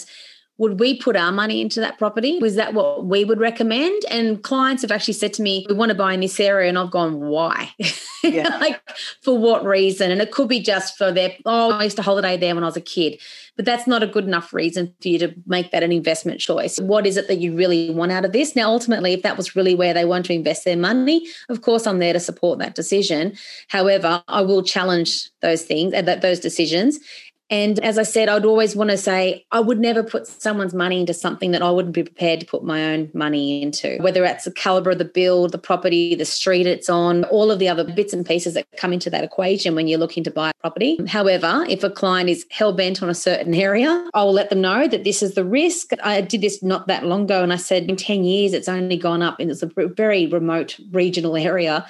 would 0.61 0.79
we 0.79 0.94
put 0.94 1.16
our 1.16 1.33
money 1.33 1.62
into 1.62 1.81
that 1.81 1.96
property? 1.96 2.38
Was 2.38 2.57
that 2.57 2.75
what 2.75 3.07
we 3.07 3.25
would 3.25 3.40
recommend? 3.40 4.03
And 4.11 4.42
clients 4.42 4.83
have 4.83 4.90
actually 4.90 5.14
said 5.14 5.33
to 5.35 5.42
me, 5.42 5.64
we 5.70 5.75
want 5.75 5.88
to 5.88 5.94
buy 5.94 6.12
in 6.12 6.20
this 6.20 6.38
area. 6.38 6.68
And 6.68 6.79
I've 6.79 6.90
gone, 6.90 7.18
why? 7.18 7.70
Yeah. 8.23 8.59
like, 8.59 8.79
for 9.23 9.38
what 9.38 9.64
reason? 9.64 10.11
And 10.11 10.20
it 10.20 10.31
could 10.31 10.46
be 10.46 10.61
just 10.61 10.99
for 10.99 11.11
their, 11.11 11.33
oh, 11.46 11.70
I 11.70 11.85
used 11.85 11.96
to 11.96 12.03
holiday 12.03 12.37
there 12.37 12.55
when 12.55 12.62
I 12.62 12.66
was 12.66 12.77
a 12.77 12.81
kid. 12.83 13.18
But 13.57 13.64
that's 13.64 13.87
not 13.87 14.03
a 14.03 14.07
good 14.07 14.25
enough 14.25 14.53
reason 14.53 14.94
for 15.01 15.09
you 15.09 15.18
to 15.20 15.35
make 15.46 15.70
that 15.70 15.83
an 15.83 15.90
investment 15.90 16.38
choice. 16.38 16.79
What 16.79 17.07
is 17.07 17.16
it 17.16 17.29
that 17.29 17.38
you 17.38 17.57
really 17.57 17.88
want 17.88 18.12
out 18.12 18.27
of 18.27 18.33
this? 18.33 18.55
Now, 18.55 18.70
ultimately, 18.70 19.14
if 19.14 19.23
that 19.23 19.38
was 19.38 19.57
really 19.57 19.75
where 19.75 19.94
they 19.94 20.05
want 20.05 20.27
to 20.27 20.35
invest 20.35 20.66
their 20.66 20.77
money, 20.77 21.27
of 21.49 21.62
course, 21.62 21.87
I'm 21.87 21.99
there 21.99 22.12
to 22.12 22.20
support 22.20 22.59
that 22.59 22.75
decision. 22.75 23.38
However, 23.68 24.23
I 24.29 24.42
will 24.42 24.62
challenge 24.62 25.31
those 25.40 25.62
things 25.62 25.94
and 25.94 26.07
uh, 26.07 26.16
those 26.16 26.40
decisions 26.40 27.01
And 27.50 27.80
as 27.80 27.98
I 27.98 28.04
said, 28.04 28.28
I'd 28.28 28.44
always 28.44 28.76
want 28.76 28.90
to 28.90 28.96
say 28.96 29.44
I 29.50 29.58
would 29.58 29.80
never 29.80 30.04
put 30.04 30.28
someone's 30.28 30.72
money 30.72 31.00
into 31.00 31.12
something 31.12 31.50
that 31.50 31.62
I 31.62 31.70
wouldn't 31.70 31.94
be 31.94 32.04
prepared 32.04 32.38
to 32.40 32.46
put 32.46 32.62
my 32.62 32.92
own 32.92 33.10
money 33.12 33.60
into, 33.60 33.98
whether 34.00 34.24
it's 34.24 34.44
the 34.44 34.52
caliber 34.52 34.90
of 34.90 34.98
the 34.98 35.04
build, 35.04 35.50
the 35.50 35.58
property, 35.58 36.14
the 36.14 36.24
street 36.24 36.66
it's 36.66 36.88
on, 36.88 37.24
all 37.24 37.50
of 37.50 37.58
the 37.58 37.68
other 37.68 37.82
bits 37.82 38.12
and 38.12 38.24
pieces 38.24 38.54
that 38.54 38.66
come 38.76 38.92
into 38.92 39.10
that 39.10 39.24
equation 39.24 39.74
when 39.74 39.88
you're 39.88 39.98
looking 39.98 40.22
to 40.24 40.30
buy 40.30 40.50
a 40.50 40.60
property. 40.60 40.98
However, 41.08 41.66
if 41.68 41.82
a 41.82 41.90
client 41.90 42.30
is 42.30 42.46
hell 42.50 42.72
bent 42.72 43.02
on 43.02 43.10
a 43.10 43.14
certain 43.14 43.52
area, 43.52 44.08
I'll 44.14 44.32
let 44.32 44.50
them 44.50 44.60
know 44.60 44.86
that 44.86 45.02
this 45.02 45.20
is 45.20 45.34
the 45.34 45.44
risk. 45.44 45.90
I 46.04 46.20
did 46.20 46.42
this 46.42 46.62
not 46.62 46.86
that 46.86 47.04
long 47.04 47.24
ago 47.24 47.42
and 47.42 47.52
I 47.52 47.56
said 47.56 47.90
in 47.90 47.96
10 47.96 48.22
years 48.22 48.52
it's 48.52 48.68
only 48.68 48.96
gone 48.96 49.22
up 49.22 49.40
and 49.40 49.50
it's 49.50 49.62
a 49.62 49.70
very 49.76 50.28
remote 50.28 50.78
regional 50.92 51.36
area. 51.36 51.84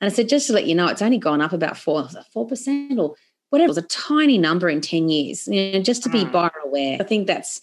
And 0.00 0.10
I 0.10 0.14
said, 0.14 0.28
just 0.28 0.46
to 0.46 0.54
let 0.54 0.66
you 0.66 0.74
know, 0.74 0.86
it's 0.86 1.02
only 1.02 1.18
gone 1.18 1.40
up 1.40 1.52
about 1.52 1.76
four, 1.76 2.08
four 2.32 2.46
percent 2.46 2.98
or 2.98 3.16
whatever. 3.50 3.66
It 3.66 3.68
was 3.68 3.78
a 3.78 3.82
tiny 3.82 4.38
number 4.38 4.68
in 4.68 4.80
10 4.80 5.08
years, 5.08 5.46
you 5.46 5.72
know, 5.72 5.82
just 5.82 6.02
to 6.04 6.08
be 6.08 6.24
mm. 6.24 6.32
buyer 6.32 6.50
aware. 6.64 6.96
I 7.00 7.04
think 7.04 7.26
that's, 7.26 7.60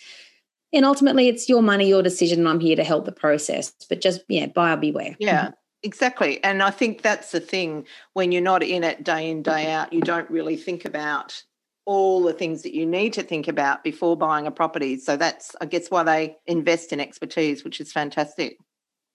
and 0.71 0.85
ultimately 0.85 1.27
it's 1.27 1.49
your 1.49 1.61
money, 1.61 1.87
your 1.87 2.03
decision, 2.03 2.39
and 2.39 2.47
I'm 2.47 2.59
here 2.59 2.75
to 2.75 2.83
help 2.83 3.05
the 3.05 3.11
process. 3.11 3.73
But 3.89 4.01
just, 4.01 4.21
yeah, 4.27 4.47
buyer 4.47 4.77
beware. 4.77 5.15
Yeah. 5.19 5.51
Exactly. 5.83 6.43
And 6.43 6.63
I 6.63 6.71
think 6.71 7.01
that's 7.01 7.31
the 7.31 7.39
thing 7.39 7.85
when 8.13 8.31
you're 8.31 8.41
not 8.41 8.63
in 8.63 8.83
it 8.83 9.03
day 9.03 9.29
in, 9.29 9.43
day 9.43 9.71
out, 9.71 9.93
you 9.93 10.01
don't 10.01 10.29
really 10.29 10.57
think 10.57 10.85
about 10.85 11.41
all 11.85 12.21
the 12.21 12.33
things 12.33 12.63
that 12.63 12.75
you 12.75 12.85
need 12.85 13.13
to 13.13 13.23
think 13.23 13.47
about 13.47 13.83
before 13.83 14.17
buying 14.17 14.45
a 14.47 14.51
property. 14.51 14.97
So 14.99 15.15
that's, 15.15 15.55
I 15.61 15.65
guess, 15.65 15.89
why 15.89 16.03
they 16.03 16.35
invest 16.45 16.91
in 16.91 16.99
expertise, 16.99 17.63
which 17.63 17.79
is 17.79 17.93
fantastic. 17.93 18.57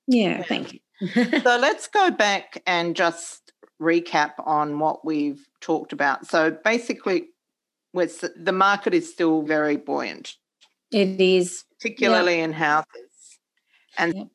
Yeah, 0.06 0.38
yeah. 0.38 0.42
thank 0.44 0.72
you. 0.72 0.80
so 1.14 1.58
let's 1.60 1.88
go 1.88 2.10
back 2.10 2.62
and 2.66 2.96
just 2.96 3.51
recap 3.82 4.32
on 4.38 4.78
what 4.78 5.04
we've 5.04 5.44
talked 5.60 5.92
about. 5.92 6.26
So 6.26 6.50
basically, 6.50 7.28
with 7.92 8.24
the 8.36 8.52
market 8.52 8.94
is 8.94 9.10
still 9.10 9.42
very 9.42 9.76
buoyant. 9.76 10.36
It 10.92 11.20
is, 11.20 11.64
particularly 11.78 12.40
in 12.40 12.52
houses. 12.52 13.38
And 13.98 14.30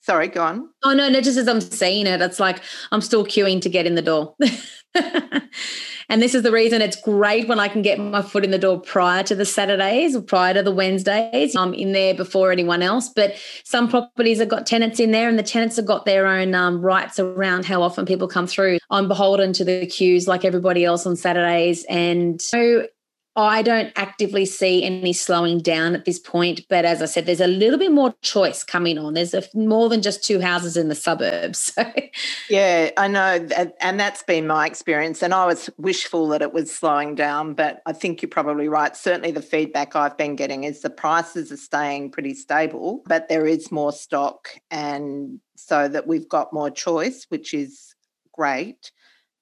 sorry, 0.00 0.28
go 0.28 0.42
on. 0.42 0.68
Oh 0.82 0.92
no, 0.92 1.08
no, 1.08 1.20
just 1.20 1.38
as 1.38 1.48
I'm 1.48 1.60
saying 1.60 2.06
it, 2.06 2.20
it's 2.20 2.40
like 2.40 2.62
I'm 2.90 3.00
still 3.00 3.24
queuing 3.24 3.62
to 3.62 3.68
get 3.68 3.86
in 3.86 3.94
the 3.94 4.02
door. 4.02 4.34
And 6.10 6.20
this 6.20 6.34
is 6.34 6.42
the 6.42 6.50
reason 6.50 6.82
it's 6.82 7.00
great 7.00 7.46
when 7.46 7.60
I 7.60 7.68
can 7.68 7.82
get 7.82 8.00
my 8.00 8.20
foot 8.20 8.44
in 8.44 8.50
the 8.50 8.58
door 8.58 8.80
prior 8.80 9.22
to 9.22 9.34
the 9.36 9.44
Saturdays 9.44 10.16
or 10.16 10.20
prior 10.20 10.52
to 10.54 10.62
the 10.64 10.72
Wednesdays. 10.72 11.54
I'm 11.54 11.72
in 11.72 11.92
there 11.92 12.14
before 12.14 12.50
anyone 12.50 12.82
else. 12.82 13.08
But 13.08 13.36
some 13.62 13.88
properties 13.88 14.40
have 14.40 14.48
got 14.48 14.66
tenants 14.66 14.98
in 14.98 15.12
there, 15.12 15.28
and 15.28 15.38
the 15.38 15.44
tenants 15.44 15.76
have 15.76 15.86
got 15.86 16.06
their 16.06 16.26
own 16.26 16.52
um, 16.52 16.82
rights 16.82 17.20
around 17.20 17.64
how 17.64 17.80
often 17.80 18.06
people 18.06 18.26
come 18.26 18.48
through. 18.48 18.78
I'm 18.90 19.06
beholden 19.06 19.52
to 19.52 19.64
the 19.64 19.86
queues 19.86 20.26
like 20.26 20.44
everybody 20.44 20.84
else 20.84 21.06
on 21.06 21.14
Saturdays. 21.14 21.84
And 21.88 22.42
so 22.42 22.88
I 23.36 23.62
don't 23.62 23.92
actively 23.94 24.44
see 24.44 24.82
any 24.82 25.12
slowing 25.12 25.58
down 25.58 25.94
at 25.94 26.04
this 26.04 26.18
point, 26.18 26.62
but 26.68 26.84
as 26.84 27.00
I 27.00 27.04
said, 27.04 27.26
there's 27.26 27.40
a 27.40 27.46
little 27.46 27.78
bit 27.78 27.92
more 27.92 28.12
choice 28.22 28.64
coming 28.64 28.98
on. 28.98 29.14
There's 29.14 29.34
a, 29.34 29.44
more 29.54 29.88
than 29.88 30.02
just 30.02 30.24
two 30.24 30.40
houses 30.40 30.76
in 30.76 30.88
the 30.88 30.96
suburbs. 30.96 31.72
yeah, 32.50 32.90
I 32.96 33.06
know, 33.06 33.46
and 33.80 34.00
that's 34.00 34.24
been 34.24 34.48
my 34.48 34.66
experience. 34.66 35.22
And 35.22 35.32
I 35.32 35.46
was 35.46 35.70
wishful 35.78 36.26
that 36.28 36.42
it 36.42 36.52
was 36.52 36.74
slowing 36.74 37.14
down, 37.14 37.54
but 37.54 37.82
I 37.86 37.92
think 37.92 38.20
you're 38.20 38.28
probably 38.28 38.68
right. 38.68 38.96
Certainly, 38.96 39.30
the 39.30 39.42
feedback 39.42 39.94
I've 39.94 40.16
been 40.16 40.34
getting 40.34 40.64
is 40.64 40.80
the 40.80 40.90
prices 40.90 41.52
are 41.52 41.56
staying 41.56 42.10
pretty 42.10 42.34
stable, 42.34 43.04
but 43.06 43.28
there 43.28 43.46
is 43.46 43.70
more 43.70 43.92
stock, 43.92 44.48
and 44.72 45.38
so 45.54 45.86
that 45.86 46.08
we've 46.08 46.28
got 46.28 46.52
more 46.52 46.70
choice, 46.70 47.26
which 47.28 47.54
is 47.54 47.94
great. 48.32 48.90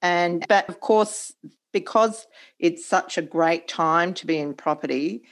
And 0.03 0.45
but 0.47 0.69
of 0.69 0.81
course, 0.81 1.33
because 1.73 2.27
it's 2.59 2.87
such 2.87 3.19
a 3.19 3.23
great 3.23 3.69
time 3.69 4.15
to 4.15 4.27
be 4.27 4.39
in 4.39 4.55
property, 4.55 5.23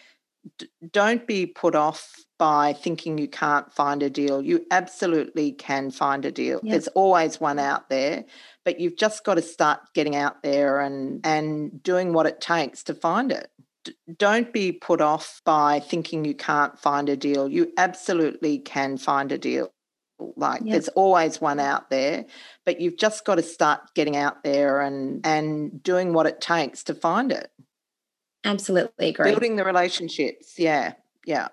d- 0.59 0.69
don't 0.93 1.27
be 1.27 1.47
put 1.47 1.75
off 1.75 2.15
by 2.39 2.73
thinking 2.73 3.19
you 3.19 3.29
can't 3.29 3.73
find 3.73 4.03
a 4.03 4.11
deal. 4.11 4.43
You 4.43 4.67
absolutely 4.71 5.53
can 5.53 5.91
find 5.91 6.25
a 6.25 6.33
deal. 6.33 6.61
There's 6.63 6.89
always 6.89 7.41
one 7.41 7.59
out 7.59 7.89
there, 7.89 8.25
but 8.65 8.79
you've 8.79 8.97
just 8.97 9.25
got 9.25 9.35
to 9.35 9.43
start 9.43 9.81
getting 9.95 10.17
out 10.17 10.43
there 10.43 10.81
and 10.81 11.25
and 11.25 11.83
doing 11.83 12.13
what 12.13 12.27
it 12.27 12.41
takes 12.41 12.83
to 12.85 12.95
find 12.95 13.33
it. 13.33 13.49
D- 13.85 13.95
don't 14.19 14.53
be 14.53 14.73
put 14.73 15.01
off 15.01 15.41
by 15.45 15.81
thinking 15.81 16.25
you 16.25 16.35
can't 16.35 16.79
find 16.79 17.09
a 17.09 17.17
deal. 17.17 17.49
You 17.49 17.73
absolutely 17.79 18.59
can 18.59 18.99
find 18.99 19.33
a 19.33 19.39
deal. 19.39 19.73
Like 20.19 20.63
yep. 20.63 20.73
there's 20.73 20.89
always 20.89 21.41
one 21.41 21.61
out 21.61 21.91
there, 21.91 22.25
but 22.65 22.81
you've 22.81 22.97
just 22.97 23.25
got 23.25 23.37
to 23.37 23.43
start 23.43 23.95
getting 23.95 24.17
out 24.17 24.43
there 24.43 24.81
and 24.81 25.25
and 25.27 25.83
doing 25.83 26.13
what 26.13 26.27
it 26.27 26.41
takes 26.41 26.85
to 26.85 26.95
find 26.95 27.33
it. 27.33 27.51
Absolutely 28.45 29.09
agree. 29.09 29.31
Building 29.31 29.57
the 29.57 29.65
relationships. 29.65 30.59
Yeah. 30.59 30.95
Yeah. 31.25 31.49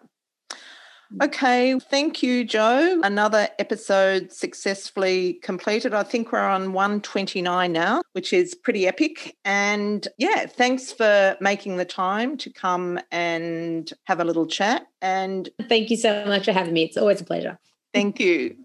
Mm. 1.14 1.26
Okay, 1.26 1.80
thank 1.80 2.24
you, 2.24 2.44
Jo 2.44 3.02
Another 3.04 3.50
episode 3.60 4.32
successfully 4.32 5.34
completed. 5.44 5.94
I 5.94 6.04
think 6.04 6.32
we're 6.32 6.40
on 6.40 6.74
129 6.74 7.72
now, 7.72 8.02
which 8.14 8.34
is 8.34 8.56
pretty 8.56 8.88
epic. 8.88 9.36
And 9.44 10.08
yeah, 10.18 10.46
thanks 10.46 10.92
for 10.92 11.36
making 11.40 11.78
the 11.78 11.86
time 11.86 12.38
to 12.38 12.50
come 12.52 13.00
and 13.12 13.92
have 14.06 14.20
a 14.20 14.24
little 14.24 14.48
chat. 14.48 14.88
And 15.02 15.50
thank 15.68 15.90
you 15.90 15.98
so 15.98 16.26
much 16.26 16.46
for 16.46 16.54
having 16.54 16.74
me. 16.74 16.84
It's 16.84 16.98
always 16.98 17.22
a 17.22 17.26
pleasure. 17.26 17.60
Thank 17.94 18.20
you. 18.20 18.58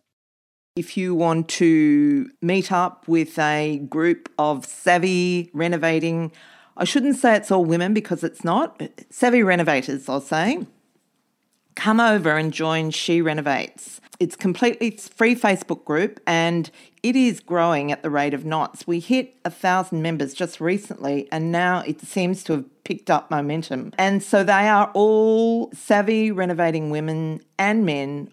If 0.76 0.96
you 0.96 1.14
want 1.14 1.48
to 1.50 2.30
meet 2.40 2.70
up 2.70 3.06
with 3.08 3.38
a 3.38 3.78
group 3.88 4.30
of 4.38 4.64
savvy 4.64 5.50
renovating, 5.52 6.32
I 6.76 6.84
shouldn't 6.84 7.16
say 7.16 7.36
it's 7.36 7.50
all 7.50 7.64
women 7.64 7.92
because 7.92 8.22
it's 8.22 8.44
not, 8.44 8.80
savvy 9.10 9.42
renovators, 9.42 10.08
I'll 10.08 10.20
say, 10.20 10.66
come 11.74 12.00
over 12.00 12.36
and 12.36 12.52
join 12.52 12.90
She 12.90 13.20
Renovates. 13.20 14.00
It's 14.20 14.34
completely 14.34 14.90
free 14.92 15.36
Facebook 15.36 15.84
group 15.84 16.20
and 16.26 16.70
it 17.04 17.14
is 17.14 17.38
growing 17.38 17.92
at 17.92 18.02
the 18.02 18.10
rate 18.10 18.34
of 18.34 18.44
knots. 18.44 18.84
We 18.86 18.98
hit 18.98 19.34
a 19.44 19.50
thousand 19.50 20.02
members 20.02 20.34
just 20.34 20.60
recently 20.60 21.28
and 21.30 21.52
now 21.52 21.84
it 21.86 22.00
seems 22.00 22.42
to 22.44 22.52
have 22.54 22.84
picked 22.84 23.10
up 23.10 23.30
momentum. 23.30 23.92
And 23.96 24.22
so 24.22 24.42
they 24.42 24.68
are 24.68 24.90
all 24.94 25.70
savvy 25.72 26.32
renovating 26.32 26.90
women 26.90 27.42
and 27.58 27.86
men 27.86 28.32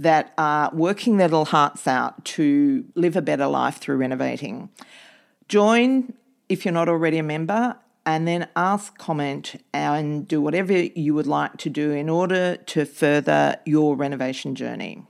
that 0.00 0.32
are 0.38 0.70
working 0.72 1.18
their 1.18 1.28
little 1.28 1.44
hearts 1.44 1.86
out 1.86 2.24
to 2.24 2.86
live 2.94 3.16
a 3.16 3.22
better 3.22 3.46
life 3.46 3.76
through 3.76 3.98
renovating. 3.98 4.70
Join 5.46 6.14
if 6.48 6.64
you're 6.64 6.72
not 6.72 6.88
already 6.88 7.18
a 7.18 7.22
member 7.22 7.76
and 8.06 8.26
then 8.26 8.48
ask, 8.56 8.96
comment, 8.96 9.62
and 9.74 10.26
do 10.26 10.40
whatever 10.40 10.72
you 10.72 11.12
would 11.14 11.26
like 11.26 11.58
to 11.58 11.68
do 11.68 11.90
in 11.90 12.08
order 12.08 12.56
to 12.56 12.86
further 12.86 13.58
your 13.66 13.94
renovation 13.94 14.54
journey. 14.54 15.06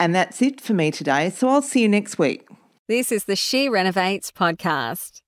And 0.00 0.12
that's 0.12 0.42
it 0.42 0.60
for 0.60 0.74
me 0.74 0.90
today. 0.90 1.30
So 1.30 1.48
I'll 1.48 1.62
see 1.62 1.82
you 1.82 1.88
next 1.88 2.18
week. 2.18 2.48
This 2.88 3.12
is 3.12 3.26
the 3.26 3.36
She 3.36 3.68
Renovates 3.68 4.32
podcast. 4.32 5.20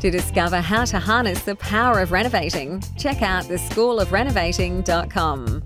To 0.00 0.10
discover 0.10 0.60
how 0.60 0.84
to 0.86 0.98
harness 0.98 1.44
the 1.44 1.54
power 1.54 2.00
of 2.00 2.10
renovating, 2.10 2.82
check 2.98 3.22
out 3.22 3.44
theschoolofrenovating.com. 3.44 5.62